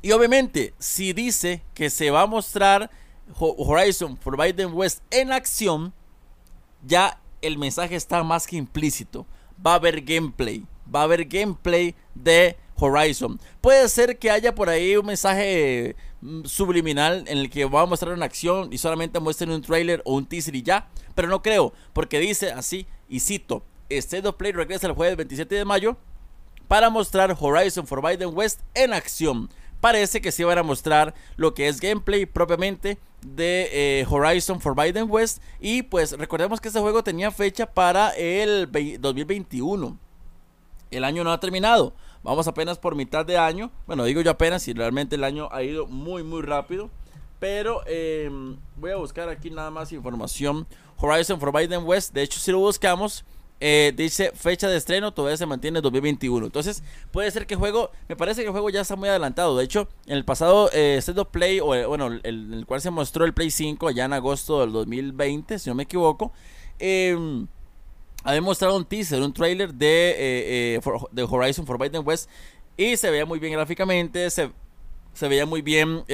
[0.03, 2.91] Y obviamente, si dice que se va a mostrar
[3.39, 5.93] Horizon Forbidden West en acción,
[6.85, 9.27] ya el mensaje está más que implícito.
[9.65, 13.39] Va a haber gameplay, va a haber gameplay de Horizon.
[13.61, 17.87] Puede ser que haya por ahí un mensaje mm, subliminal en el que va a
[17.87, 21.43] mostrar una acción y solamente muestren un trailer o un teaser y ya, pero no
[21.43, 25.97] creo, porque dice así, y cito, State of Play regresa el jueves 27 de mayo
[26.69, 29.51] para mostrar Horizon Forbidden West en acción.
[29.81, 35.11] Parece que sí van a mostrar lo que es gameplay propiamente de eh, Horizon Forbidden
[35.11, 35.43] West.
[35.61, 39.99] Y pues recordemos que este juego tenía fecha para el 2021.
[40.91, 41.95] El año no ha terminado.
[42.23, 43.71] Vamos apenas por mitad de año.
[43.87, 46.91] Bueno, digo yo apenas y realmente el año ha ido muy muy rápido.
[47.39, 50.67] Pero em, voy a buscar aquí nada más información.
[50.99, 52.13] Horizon Forbidden West.
[52.13, 53.25] De hecho, si lo buscamos,
[53.61, 56.47] eh, dice fecha de estreno todavía se mantiene en 2021.
[56.47, 59.57] Entonces, puede ser que el juego, me parece que el juego ya está muy adelantado.
[59.57, 62.81] De hecho, en el pasado eh, State of Play, o eh, bueno, el, el, cual
[62.81, 66.33] se mostró el Play 5 allá en agosto del 2020, si no me equivoco,
[66.79, 67.47] eh,
[68.25, 70.81] había mostrado un teaser, un trailer de, eh,
[71.13, 72.29] de Horizon Forbidden West
[72.77, 74.51] y se veía muy bien gráficamente, se,
[75.13, 76.05] se veía muy bien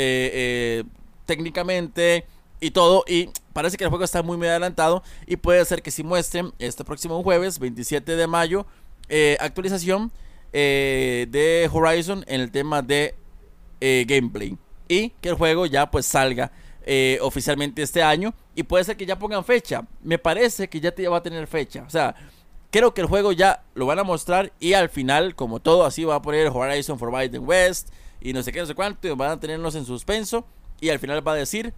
[1.27, 2.27] técnicamente
[2.61, 3.05] y todo.
[3.07, 5.03] Y parece que el juego está muy, muy adelantado.
[5.27, 8.66] Y puede ser que si muestren este próximo jueves, 27 de mayo,
[9.09, 10.12] eh, actualización
[10.53, 13.14] eh, de Horizon en el tema de
[13.81, 14.59] eh, gameplay.
[14.88, 16.53] Y que el juego ya pues salga
[17.23, 18.35] oficialmente este año.
[18.55, 19.87] Y puede ser que ya pongan fecha.
[20.03, 21.83] Me parece que ya va a tener fecha.
[21.87, 22.14] O sea,
[22.71, 24.53] creo que el juego ya lo van a mostrar.
[24.61, 27.88] Y al final, como todo, así va a poner Horizon Forbidden West.
[28.21, 29.09] Y no sé qué, no sé cuánto.
[29.09, 30.45] Y van a tenernos en suspenso.
[30.79, 31.73] Y al final va a decir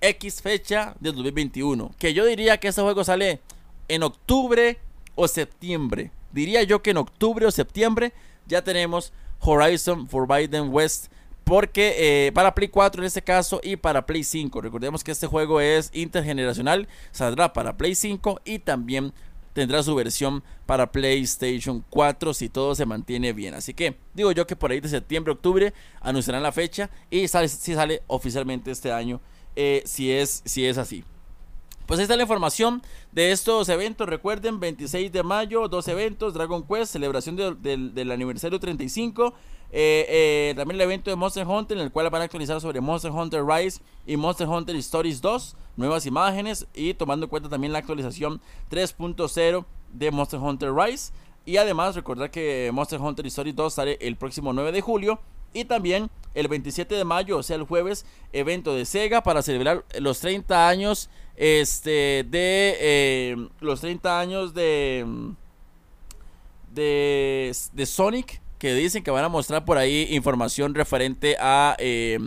[0.00, 1.94] X fecha de 2021.
[1.98, 3.40] Que yo diría que ese juego sale
[3.88, 4.78] en octubre
[5.14, 6.10] o septiembre.
[6.32, 8.12] Diría yo que en octubre o septiembre
[8.46, 11.12] ya tenemos Horizon Forbidden West.
[11.44, 14.60] Porque eh, para Play 4 en este caso y para Play 5.
[14.60, 16.86] Recordemos que este juego es intergeneracional.
[17.10, 19.12] Saldrá para Play 5 y también
[19.52, 23.54] tendrá su versión para PlayStation 4 si todo se mantiene bien.
[23.54, 27.48] Así que digo yo que por ahí de septiembre, octubre anunciarán la fecha y sale,
[27.48, 29.20] si sale oficialmente este año
[29.56, 31.04] eh, si, es, si es así.
[31.86, 34.08] Pues ahí está la información de estos eventos.
[34.08, 39.34] Recuerden, 26 de mayo, dos eventos, Dragon Quest, celebración del aniversario 35.
[39.72, 42.80] Eh, eh, también el evento de Monster Hunter, en el cual van a actualizar sobre
[42.80, 47.72] Monster Hunter Rise y Monster Hunter Stories 2, nuevas imágenes y tomando en cuenta también
[47.72, 51.12] la actualización 3.0 de Monster Hunter Rise.
[51.46, 55.20] Y además recordar que Monster Hunter Stories 2 sale el próximo 9 de julio
[55.52, 59.84] y también el 27 de mayo, o sea, el jueves, evento de Sega para celebrar
[59.98, 65.06] los 30 años este, de eh, los 30 años de,
[66.72, 72.18] de, de, Sonic, que dicen que van a mostrar por ahí información referente a, eh,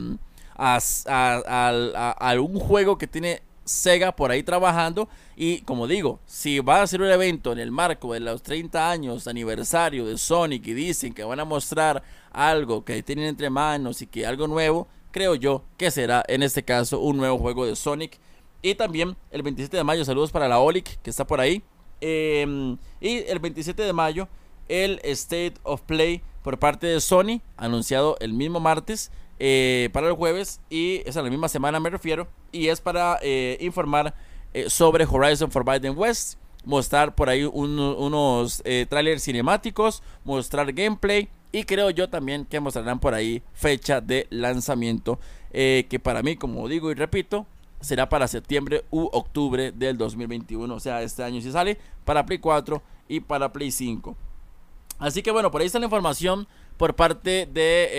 [0.56, 5.10] a, a, a, un juego que tiene Sega por ahí trabajando.
[5.36, 8.90] Y como digo, si va a ser un evento en el marco de los 30
[8.90, 14.02] años aniversario de Sonic y dicen que van a mostrar algo que tienen entre manos
[14.02, 17.76] y que algo nuevo, creo yo que será en este caso un nuevo juego de
[17.76, 18.20] Sonic.
[18.62, 21.64] Y también el 27 de mayo, saludos para la Olic que está por ahí.
[22.02, 24.28] Em, y el 27 de mayo,
[24.68, 29.12] el State of Play por parte de Sony, anunciado el mismo martes.
[29.40, 33.18] Eh, para el jueves y es a la misma semana me refiero y es para
[33.24, 34.14] eh, informar
[34.54, 41.90] eh, sobre Horizon Forbidden West mostrar por ahí unos trailers cinemáticos mostrar gameplay y creo
[41.90, 45.20] yo también que mostrarán por ahí fecha de lanzamiento
[45.52, 47.46] que para mí como digo y repito
[47.82, 52.38] será para septiembre u octubre del 2021 o sea este año si sale para Play
[52.38, 54.16] 4 y para Play 5
[55.00, 57.90] así que bueno por ahí está la información por parte de eh,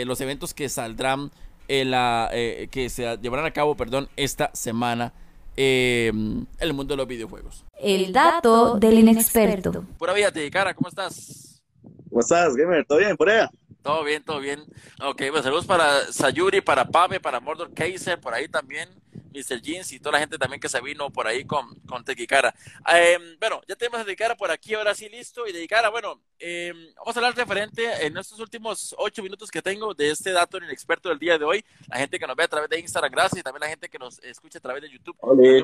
[0.00, 1.30] eh, los eventos que saldrán
[1.68, 5.12] en la, eh, que se llevarán a cabo, perdón, esta semana
[5.56, 7.64] en el mundo de los videojuegos.
[7.78, 9.84] El dato del inexperto.
[9.98, 11.62] Pura vida, cara, ¿cómo estás?
[12.08, 12.84] ¿Cómo estás, gamer?
[12.86, 13.50] ¿Todo bien por allá?
[13.82, 14.60] Todo bien, todo bien.
[15.02, 18.88] Ok, pues saludos para Sayuri, para Pame, para Mordor Kaiser, por ahí también.
[19.32, 19.60] Mr.
[19.60, 22.54] Jeans y toda la gente también que se vino por ahí con, con Tequicara.
[22.86, 25.46] Em, bueno, ya tenemos a Tequicara por aquí, ahora sí listo.
[25.46, 29.94] Y Tequicara, bueno, em, vamos a hablar referente en estos últimos ocho minutos que tengo
[29.94, 31.64] de este dato en el experto del día de hoy.
[31.88, 33.40] La gente que nos ve a través de Instagram, gracias.
[33.40, 35.16] Y también la gente que nos escucha a través de YouTube.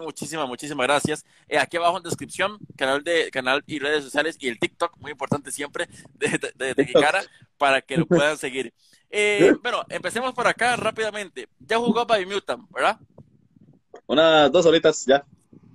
[0.02, 1.24] Muchísimas, muchísimas gracias.
[1.48, 5.10] Eh, aquí abajo en descripción, canal de canal y redes sociales y el TikTok, muy
[5.10, 7.22] importante siempre, de, de, Tequicara,
[7.58, 8.72] para que lo puedan seguir.
[9.10, 11.48] Eh, bueno, empecemos por acá rápidamente.
[11.60, 12.98] Ya jugó Mutant, ¿verdad?
[14.06, 15.24] Unas dos horitas ya.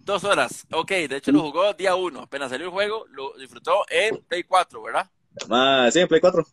[0.03, 0.89] Dos horas, ok.
[0.89, 2.21] De hecho, lo jugó día uno.
[2.21, 5.09] Apenas salió el juego, lo disfrutó en Play 4, ¿verdad?
[5.49, 6.45] Ah, sí, en Play 4.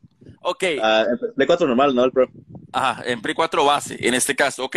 [0.42, 0.64] Ok.
[0.82, 2.28] Ah, en Play 4 normal, no el Pro.
[2.72, 4.76] Ajá, en Play 4 base, en este caso, ok.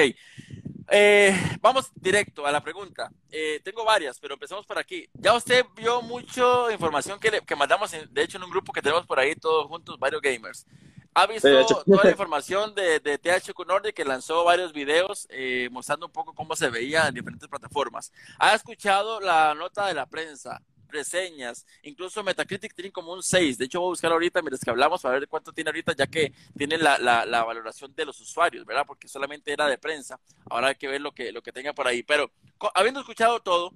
[0.94, 3.12] Eh, vamos directo a la pregunta.
[3.30, 5.08] Eh, tengo varias, pero empezamos por aquí.
[5.14, 8.74] Ya usted vio mucha información que, le, que mandamos, en, de hecho, en un grupo
[8.74, 10.66] que tenemos por ahí todos juntos, varios gamers.
[11.14, 16.06] ¿Ha visto toda la información de, de THQ Nordic que lanzó varios videos eh, mostrando
[16.06, 18.12] un poco cómo se veía en diferentes plataformas?
[18.40, 20.62] ¿Ha escuchado la nota de la prensa?
[20.92, 24.70] reseñas, incluso Metacritic tiene como un 6, de hecho voy a buscar ahorita mientras que
[24.70, 28.20] hablamos para ver cuánto tiene ahorita, ya que tiene la, la, la, valoración de los
[28.20, 28.84] usuarios, ¿verdad?
[28.86, 31.88] Porque solamente era de prensa, ahora hay que ver lo que, lo que tenga por
[31.88, 32.32] ahí, pero
[32.76, 33.74] habiendo escuchado todo,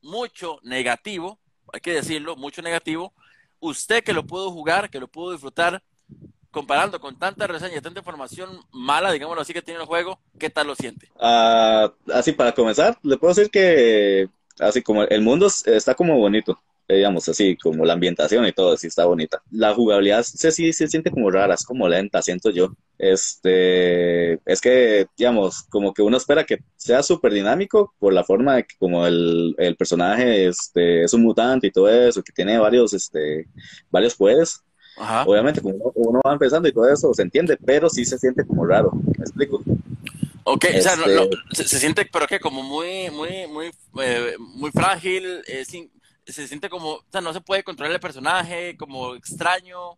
[0.00, 1.38] mucho negativo,
[1.72, 3.12] hay que decirlo, mucho negativo,
[3.60, 5.82] usted que lo pudo jugar, que lo pudo disfrutar,
[6.52, 10.50] comparando con tanta reseña y tanta información mala, digámoslo así, que tiene el juego, ¿qué
[10.50, 11.08] tal lo siente?
[11.16, 14.28] Uh, así, para comenzar, le puedo decir que
[14.60, 18.86] así como el mundo está como bonito, digamos así, como la ambientación y todo, así
[18.86, 19.42] está bonita.
[19.50, 22.76] La jugabilidad se, sí, se siente como rara, es como lenta, siento yo.
[22.98, 28.56] Este, es que, digamos, como que uno espera que sea súper dinámico por la forma
[28.56, 32.58] de que como el, el personaje este, es un mutante y todo eso, que tiene
[32.58, 33.48] varios, este,
[33.90, 34.62] varios poderes.
[34.96, 35.24] Ajá.
[35.24, 38.44] Obviamente, como uno, uno, va empezando y todo eso se entiende, pero sí se siente
[38.46, 39.62] como raro, ¿me explico?
[40.44, 40.78] Ok, este...
[40.78, 43.70] o sea, no, no, se, se, siente, pero que como muy, muy, muy,
[44.02, 45.90] eh, muy frágil, eh, sin,
[46.26, 49.96] se siente como, o sea, no se puede controlar el personaje, como extraño,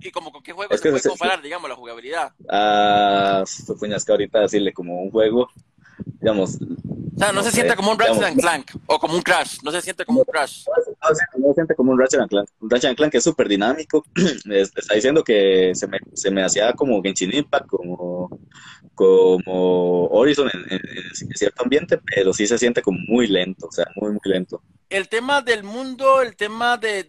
[0.00, 2.32] y como con qué juego es se que puede se- comparar, digamos, la jugabilidad.
[2.48, 3.44] Ah,
[3.78, 5.48] puñas que ahorita decirle como un juego,
[6.20, 8.98] digamos, O sea, no, No se sé, siente como un Ratchet digamos, and Clank, o
[8.98, 10.64] como un Crash, no se siente como un Crash.
[11.38, 12.48] no, se siente como un Ratchet and Clank.
[12.60, 14.04] Un Ratchet and Clank es súper dinámico.
[14.50, 18.38] Es- Está diciendo que se me, se me hacía como Genshin Impact, como,
[18.98, 24.10] como Horizon en, cierto ambiente, pero sí se siente como muy lento, o sea, muy,
[24.10, 24.60] muy lento.
[24.90, 27.04] El tema del mundo, el tema de,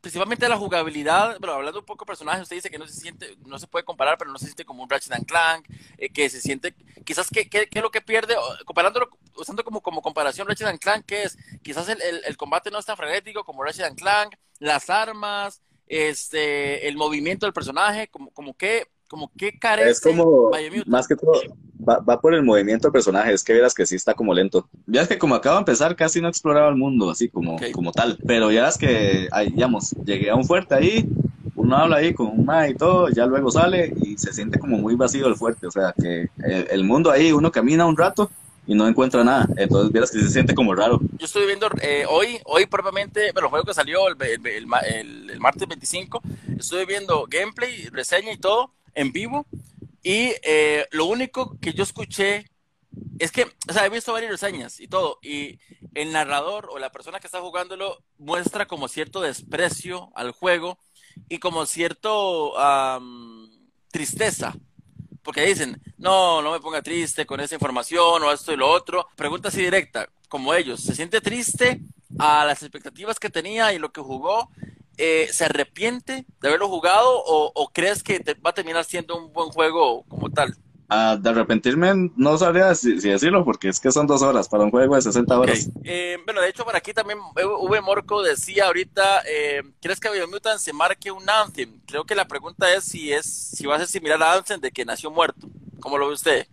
[0.00, 2.92] principalmente de la jugabilidad, pero hablando un poco de personajes, usted dice que no se
[2.92, 5.66] siente, no se puede comparar, pero no se siente como un Ratchet and Clank,
[5.98, 8.36] eh, que se siente, quizás, ¿qué, qué, es lo que pierde?
[8.64, 11.36] Comparándolo, usando como, como comparación Ratchet and Clank, ¿qué es?
[11.64, 15.60] Quizás el, el, el combate no es tan frenético como Ratchet and Clank, las armas,
[15.88, 20.50] este, el movimiento del personaje, como, como que, como que carece Es como,
[20.86, 21.32] más que todo,
[21.86, 24.68] va, va por el movimiento del personaje, es que verás que sí está como lento.
[24.86, 27.92] Ya es que como acabo de empezar, casi no exploraba el mundo así como, como
[27.92, 31.04] tal, pero ya es que, ahí, digamos, llegué a un fuerte ahí,
[31.56, 34.78] uno habla ahí con un ma y todo, ya luego sale y se siente como
[34.78, 38.30] muy vacío el fuerte, o sea, que el, el mundo ahí, uno camina un rato
[38.66, 41.00] y no encuentra nada, entonces vieras que se siente como raro.
[41.18, 45.30] yo estoy viendo eh, hoy, hoy propiamente, bueno, el juego que salió el, el, el-
[45.30, 46.22] el martes 25,
[46.58, 49.46] estuve viendo gameplay, reseña y todo en vivo.
[50.02, 52.50] Y eh, lo único que yo escuché
[53.18, 55.18] es que, o sea, he visto varias reseñas y todo.
[55.22, 55.58] Y
[55.94, 60.78] el narrador o la persona que está jugándolo muestra como cierto desprecio al juego
[61.28, 62.52] y como cierto
[63.90, 64.54] tristeza.
[65.22, 69.08] Porque dicen, no, no me ponga triste con esa información o esto y lo otro.
[69.16, 71.80] Pregunta así directa, como ellos, ¿se siente triste
[72.18, 74.50] a las expectativas que tenía y lo que jugó?
[74.96, 79.16] Eh, ¿Se arrepiente de haberlo jugado o, o crees que te- va a terminar siendo
[79.16, 80.56] un buen juego como tal?
[80.88, 84.64] Ah, de arrepentirme no sabría si, si decirlo porque es que son dos horas para
[84.64, 85.42] un juego de 60 Ok.
[85.42, 85.68] horas.
[85.82, 90.10] Eh, bueno, de hecho, por aquí también eh, V Morco decía ahorita, eh, ¿crees que
[90.10, 91.80] Biomutant se marque un Anthem?
[91.86, 94.70] Creo que la pregunta es si es si va a ser similar a Anthem de
[94.70, 95.48] que nació muerto.
[95.80, 96.46] ¿Cómo lo ve usted?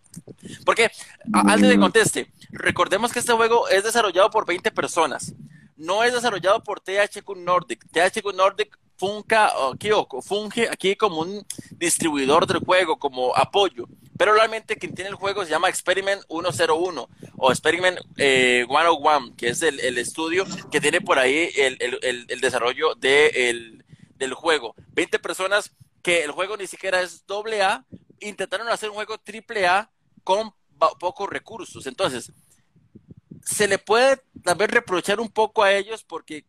[0.66, 0.90] Porque,
[1.32, 5.34] antes de que conteste, recordemos que este juego es desarrollado por 20 personas.
[5.82, 7.84] No es desarrollado por THQ Nordic.
[7.92, 13.88] THQ Nordic funca, o funge aquí como un distribuidor del juego, como apoyo.
[14.16, 19.50] Pero realmente quien tiene el juego se llama Experiment 101 o Experiment eh, 101, que
[19.50, 23.84] es el, estudio que tiene por ahí el, desarrollo de el-
[24.18, 24.76] del juego.
[24.94, 25.72] 20 personas
[26.04, 27.86] que el juego ni siquiera es doble A,
[28.20, 29.90] intentaron hacer un juego triple A
[30.24, 30.54] con
[31.00, 31.88] pocos recursos.
[31.88, 32.32] Entonces,
[33.52, 36.46] se le puede también reprochar un poco a ellos porque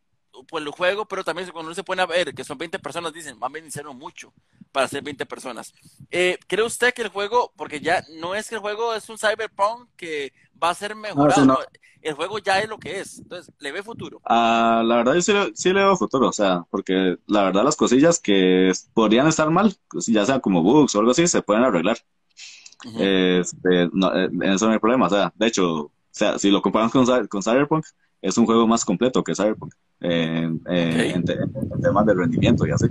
[0.47, 3.13] por el juego, pero también cuando uno se pone a ver que son 20 personas,
[3.13, 4.33] dicen, más bien hicieron mucho
[4.71, 5.73] para ser 20 personas.
[6.09, 9.17] Eh, ¿Cree usted que el juego, porque ya no es que el juego es un
[9.17, 11.53] cyberpunk que va a ser mejorado, sí, no.
[11.53, 11.59] no,
[12.01, 14.21] el juego ya es lo que es, entonces, ¿le ve futuro?
[14.25, 17.75] Ah, la verdad yo sí, sí le veo futuro, o sea, porque la verdad las
[17.75, 21.63] cosillas que podrían estar mal, pues, ya sea como bugs o algo así, se pueden
[21.63, 21.97] arreglar.
[22.85, 22.97] Ujú.
[22.99, 26.61] Este, no, eh, en eso no hay problema, o sea, de hecho, sea, si lo
[26.61, 27.85] comparamos con, con Cyberpunk,
[28.21, 31.15] es un juego más completo que Cyberpunk, eh, eh, Ok.
[31.15, 32.85] en, te- en temas de rendimiento y así.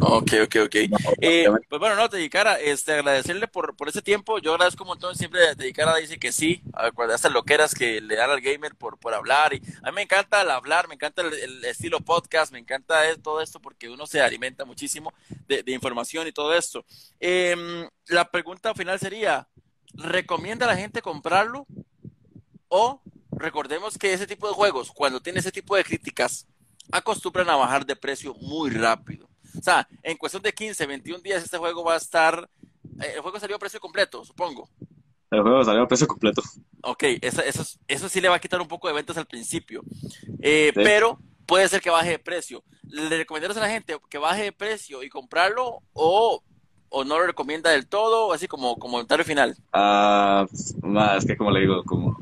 [0.00, 0.74] Ok, ok, ok.
[1.20, 4.38] Eh, pues bueno, no, te dedicara, este, agradecerle por, por ese tiempo.
[4.38, 8.16] Yo agradezco un montón siempre de dedicara dice que sí, a estas loqueras que le
[8.16, 9.54] dan al gamer por, por hablar.
[9.54, 13.08] Y a mí me encanta el hablar, me encanta el, el estilo podcast, me encanta
[13.08, 15.12] eh, todo esto porque uno se alimenta muchísimo
[15.46, 16.84] de, de información y todo esto.
[17.20, 19.46] Em, la pregunta final sería,
[19.94, 21.66] ¿recomienda a la gente comprarlo?
[22.68, 23.00] O
[23.32, 26.46] recordemos que ese tipo de juegos, cuando tiene ese tipo de críticas,
[26.92, 29.28] acostumbran a bajar de precio muy rápido.
[29.58, 32.48] O sea, en cuestión de 15, 21 días este juego va a estar...
[33.00, 34.68] eh, el juego salió a precio completo, supongo.
[35.30, 36.42] El juego salió a precio completo.
[36.82, 39.82] Ok, eso, eso, eso sí le va a quitar un poco de ventas al principio.
[40.42, 40.80] Eh, Sí.
[40.82, 42.62] Pero puede ser que baje de precio.
[42.88, 46.42] ¿Le recomendarías a la gente que baje de precio y comprarlo o,
[46.88, 48.32] o no lo recomienda del todo?
[48.32, 49.56] Así como comentario final.
[49.72, 50.46] Ah,
[50.82, 52.16] ma, es que como le digo, como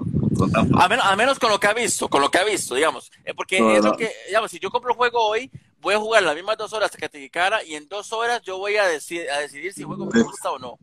[0.79, 3.11] A menos, a menos con lo que ha visto, con lo que ha visto, digamos.
[3.25, 5.99] Eh, porque No, es lo que, digamos, si yo compro un juego hoy, voy a
[5.99, 8.85] jugar las mismas dos horas que te dedicara y en dos horas yo voy a,
[8.85, 10.79] a decidir si el juego me gusta o no.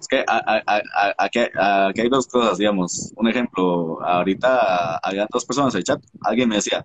[0.00, 1.40] Es que a- a- aquí,
[2.00, 3.12] hay dos cosas, digamos.
[3.16, 6.00] Un ejemplo, ahorita había dos personas en el chat.
[6.22, 6.84] Alguien me decía,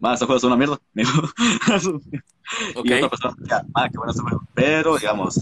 [0.00, 0.78] ma, este juego es una mierda.
[0.94, 1.22] Me dijo.
[2.74, 2.86] Ok.
[2.86, 4.42] Y otra persona decía, ma, qué bueno este juego.
[4.54, 5.40] Pero, digamos,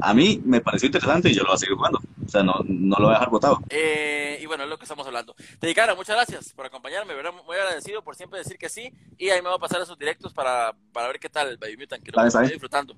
[0.00, 2.00] a mí me pareció interesante y yo lo voy a seguir jugando.
[2.24, 3.58] O sea, no, no lo voy a dejar botado.
[3.70, 5.34] Eh, y bueno, es lo que estamos hablando.
[5.60, 7.32] Dedicara, muchas gracias por acompañarme, ¿verdad?
[7.46, 8.92] Muy agradecido por siempre decir que sí.
[9.18, 11.56] Y ahí me voy a pasar a sus directos para, para ver qué tal el
[11.58, 12.52] Biomutant, que lo Dale, estoy dale.
[12.54, 12.94] disfrutando.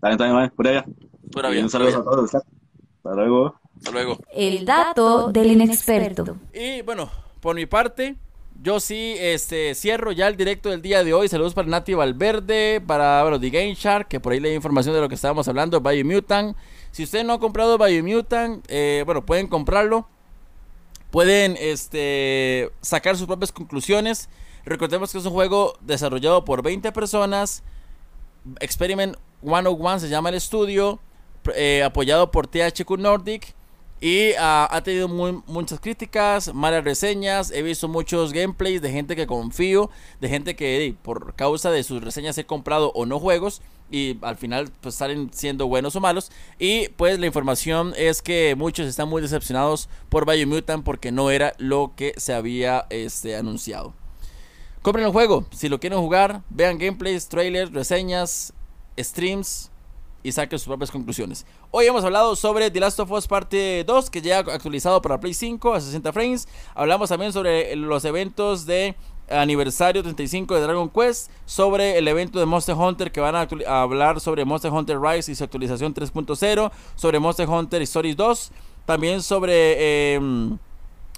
[0.00, 0.84] También, también, ma, por allá.
[1.30, 2.34] Pura Y vida, un saludo a todos.
[2.34, 3.58] Hasta luego.
[3.78, 4.18] Hasta luego.
[4.32, 6.36] El dato del inexperto.
[6.52, 8.16] Y bueno, por mi parte,
[8.62, 11.28] yo sí este, cierro ya el directo del día de hoy.
[11.28, 14.94] Saludos para Nati Valverde, para bueno, The Game Shark, que por ahí le di información
[14.94, 16.56] de lo que estábamos hablando, Biomutant.
[16.92, 20.06] Si usted no ha comprado Biomutant, eh, bueno, pueden comprarlo.
[21.10, 24.28] Pueden este, sacar sus propias conclusiones.
[24.64, 27.62] Recordemos que es un juego desarrollado por 20 personas.
[28.60, 31.00] Experiment 101 se llama el estudio,
[31.54, 33.54] eh, apoyado por THQ Nordic.
[34.00, 37.52] Y ah, ha tenido muchas críticas, malas reseñas.
[37.52, 39.90] He visto muchos gameplays de gente que confío,
[40.20, 43.62] de gente que por causa de sus reseñas he comprado o no juegos.
[43.92, 46.32] Y al final pues salen siendo buenos o malos.
[46.58, 51.54] Y pues la información es que muchos están muy decepcionados por Biomutant porque no era
[51.58, 53.94] lo que se había este, anunciado.
[54.82, 58.52] Compren el juego, si lo quieren jugar, vean gameplays, trailers, reseñas,
[58.98, 59.70] streams
[60.22, 61.46] y saquen sus propias conclusiones.
[61.70, 65.34] Hoy hemos hablado sobre The Last of Us Parte 2, que ya actualizado para Play
[65.34, 66.48] 5 a 60 frames.
[66.74, 68.94] Hablamos también sobre los eventos de
[69.32, 73.48] aniversario 35 de Dragon Quest, sobre el evento de Monster Hunter que van a,
[73.82, 78.52] hablar sobre Monster Hunter Rise y su actualización 3.0, sobre Monster Hunter Stories 2,
[78.86, 80.14] también sobre...
[80.14, 80.58] em,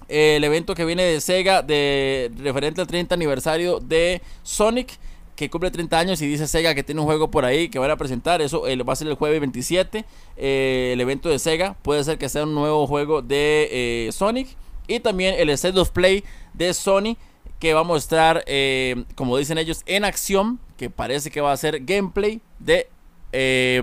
[0.07, 4.99] el evento que viene de Sega de referente al 30 aniversario de Sonic
[5.37, 7.91] que cumple 30 años y dice Sega que tiene un juego por ahí que van
[7.91, 8.41] a presentar.
[8.41, 10.05] Eso va a ser el jueves 27
[10.37, 11.75] eh, el evento de Sega.
[11.83, 14.57] Puede ser que sea un nuevo juego de eh, Sonic.
[14.87, 17.17] Y también el State of Play de Sony
[17.65, 21.57] que va a mostrar eh, como dicen ellos en acción que parece que va a
[21.57, 22.91] ser gameplay de
[23.33, 23.81] eh,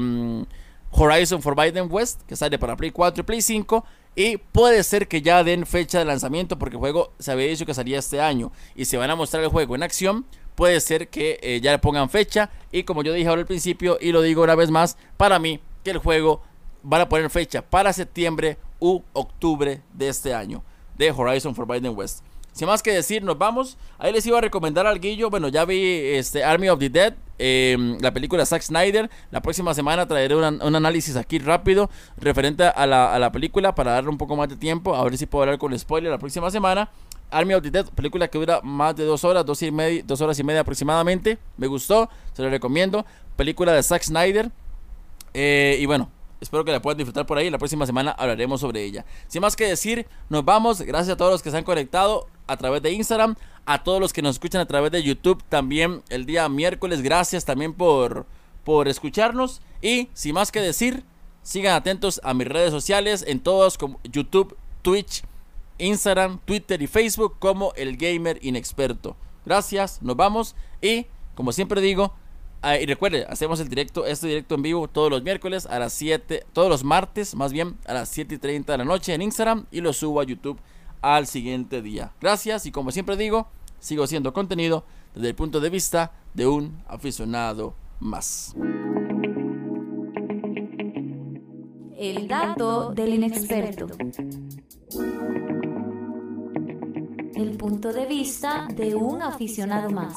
[0.91, 3.83] Horizon Forbidden West, que sale para Play 4 y Play 5.
[4.15, 7.65] Y puede ser que ya den fecha de lanzamiento porque el juego se había dicho
[7.65, 8.51] que salía este año.
[8.75, 10.27] Y se van a mostrar el juego en acción.
[10.53, 12.51] Puede ser que eh, ya le pongan fecha.
[12.71, 15.59] Y como yo dije ahora al principio y lo digo una vez más, para mí
[15.83, 16.43] que el juego
[16.83, 20.63] van a poner fecha para septiembre u octubre de este año
[20.99, 22.23] de Horizon Forbidden West.
[22.53, 23.77] Sin más que decir, nos vamos.
[23.97, 25.29] Ahí les iba a recomendar al Guillo.
[25.29, 29.09] Bueno, ya vi este Army of the Dead, eh, la película Zack Snyder.
[29.31, 34.17] La próxima semana traeré un análisis aquí rápido referente a la, película para darle un
[34.17, 34.95] poco más de tiempo.
[34.95, 36.89] A ver si puedo hablar con spoiler la próxima semana.
[37.31, 40.37] Army of the Dead, película que dura más de dos horas, dos, y media, horas
[40.37, 41.37] y media aproximadamente.
[41.55, 43.05] Me gustó, se lo recomiendo.
[43.37, 44.51] Película de Zack Snyder.
[45.33, 47.49] Eh, y bueno, espero que la puedan disfrutar por ahí.
[47.49, 49.05] La próxima semana hablaremos sobre ella.
[49.27, 50.81] Sin más que decir, nos vamos.
[50.81, 53.35] Gracias a todos los que se han conectado a través de Instagram.
[53.65, 57.01] A todos los que nos escuchan a través de YouTube también el día miércoles.
[57.01, 58.25] Gracias también por,
[58.63, 59.61] por escucharnos.
[59.81, 61.03] Y sin más que decir,
[61.43, 65.23] sigan atentos a mis redes sociales en todos como YouTube, Twitch,
[65.77, 69.15] Instagram, Twitter y Facebook como el Gamer Inexperto.
[69.45, 72.13] Gracias, nos vamos y como siempre digo,
[72.61, 75.93] ah, y recuerde, hacemos el directo, este directo en vivo todos los miércoles a las
[75.93, 79.21] 7, todos los martes más bien a las 7 y 30 de la noche en
[79.23, 80.59] Instagram y lo subo a YouTube
[81.01, 82.13] al siguiente día.
[82.21, 83.47] Gracias y como siempre digo,
[83.79, 88.55] sigo siendo contenido desde el punto de vista de un aficionado más.
[91.97, 93.87] El dato del inexperto.
[97.35, 100.15] El punto de vista de un aficionado más.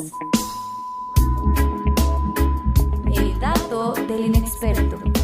[3.13, 5.24] El dato del inexperto.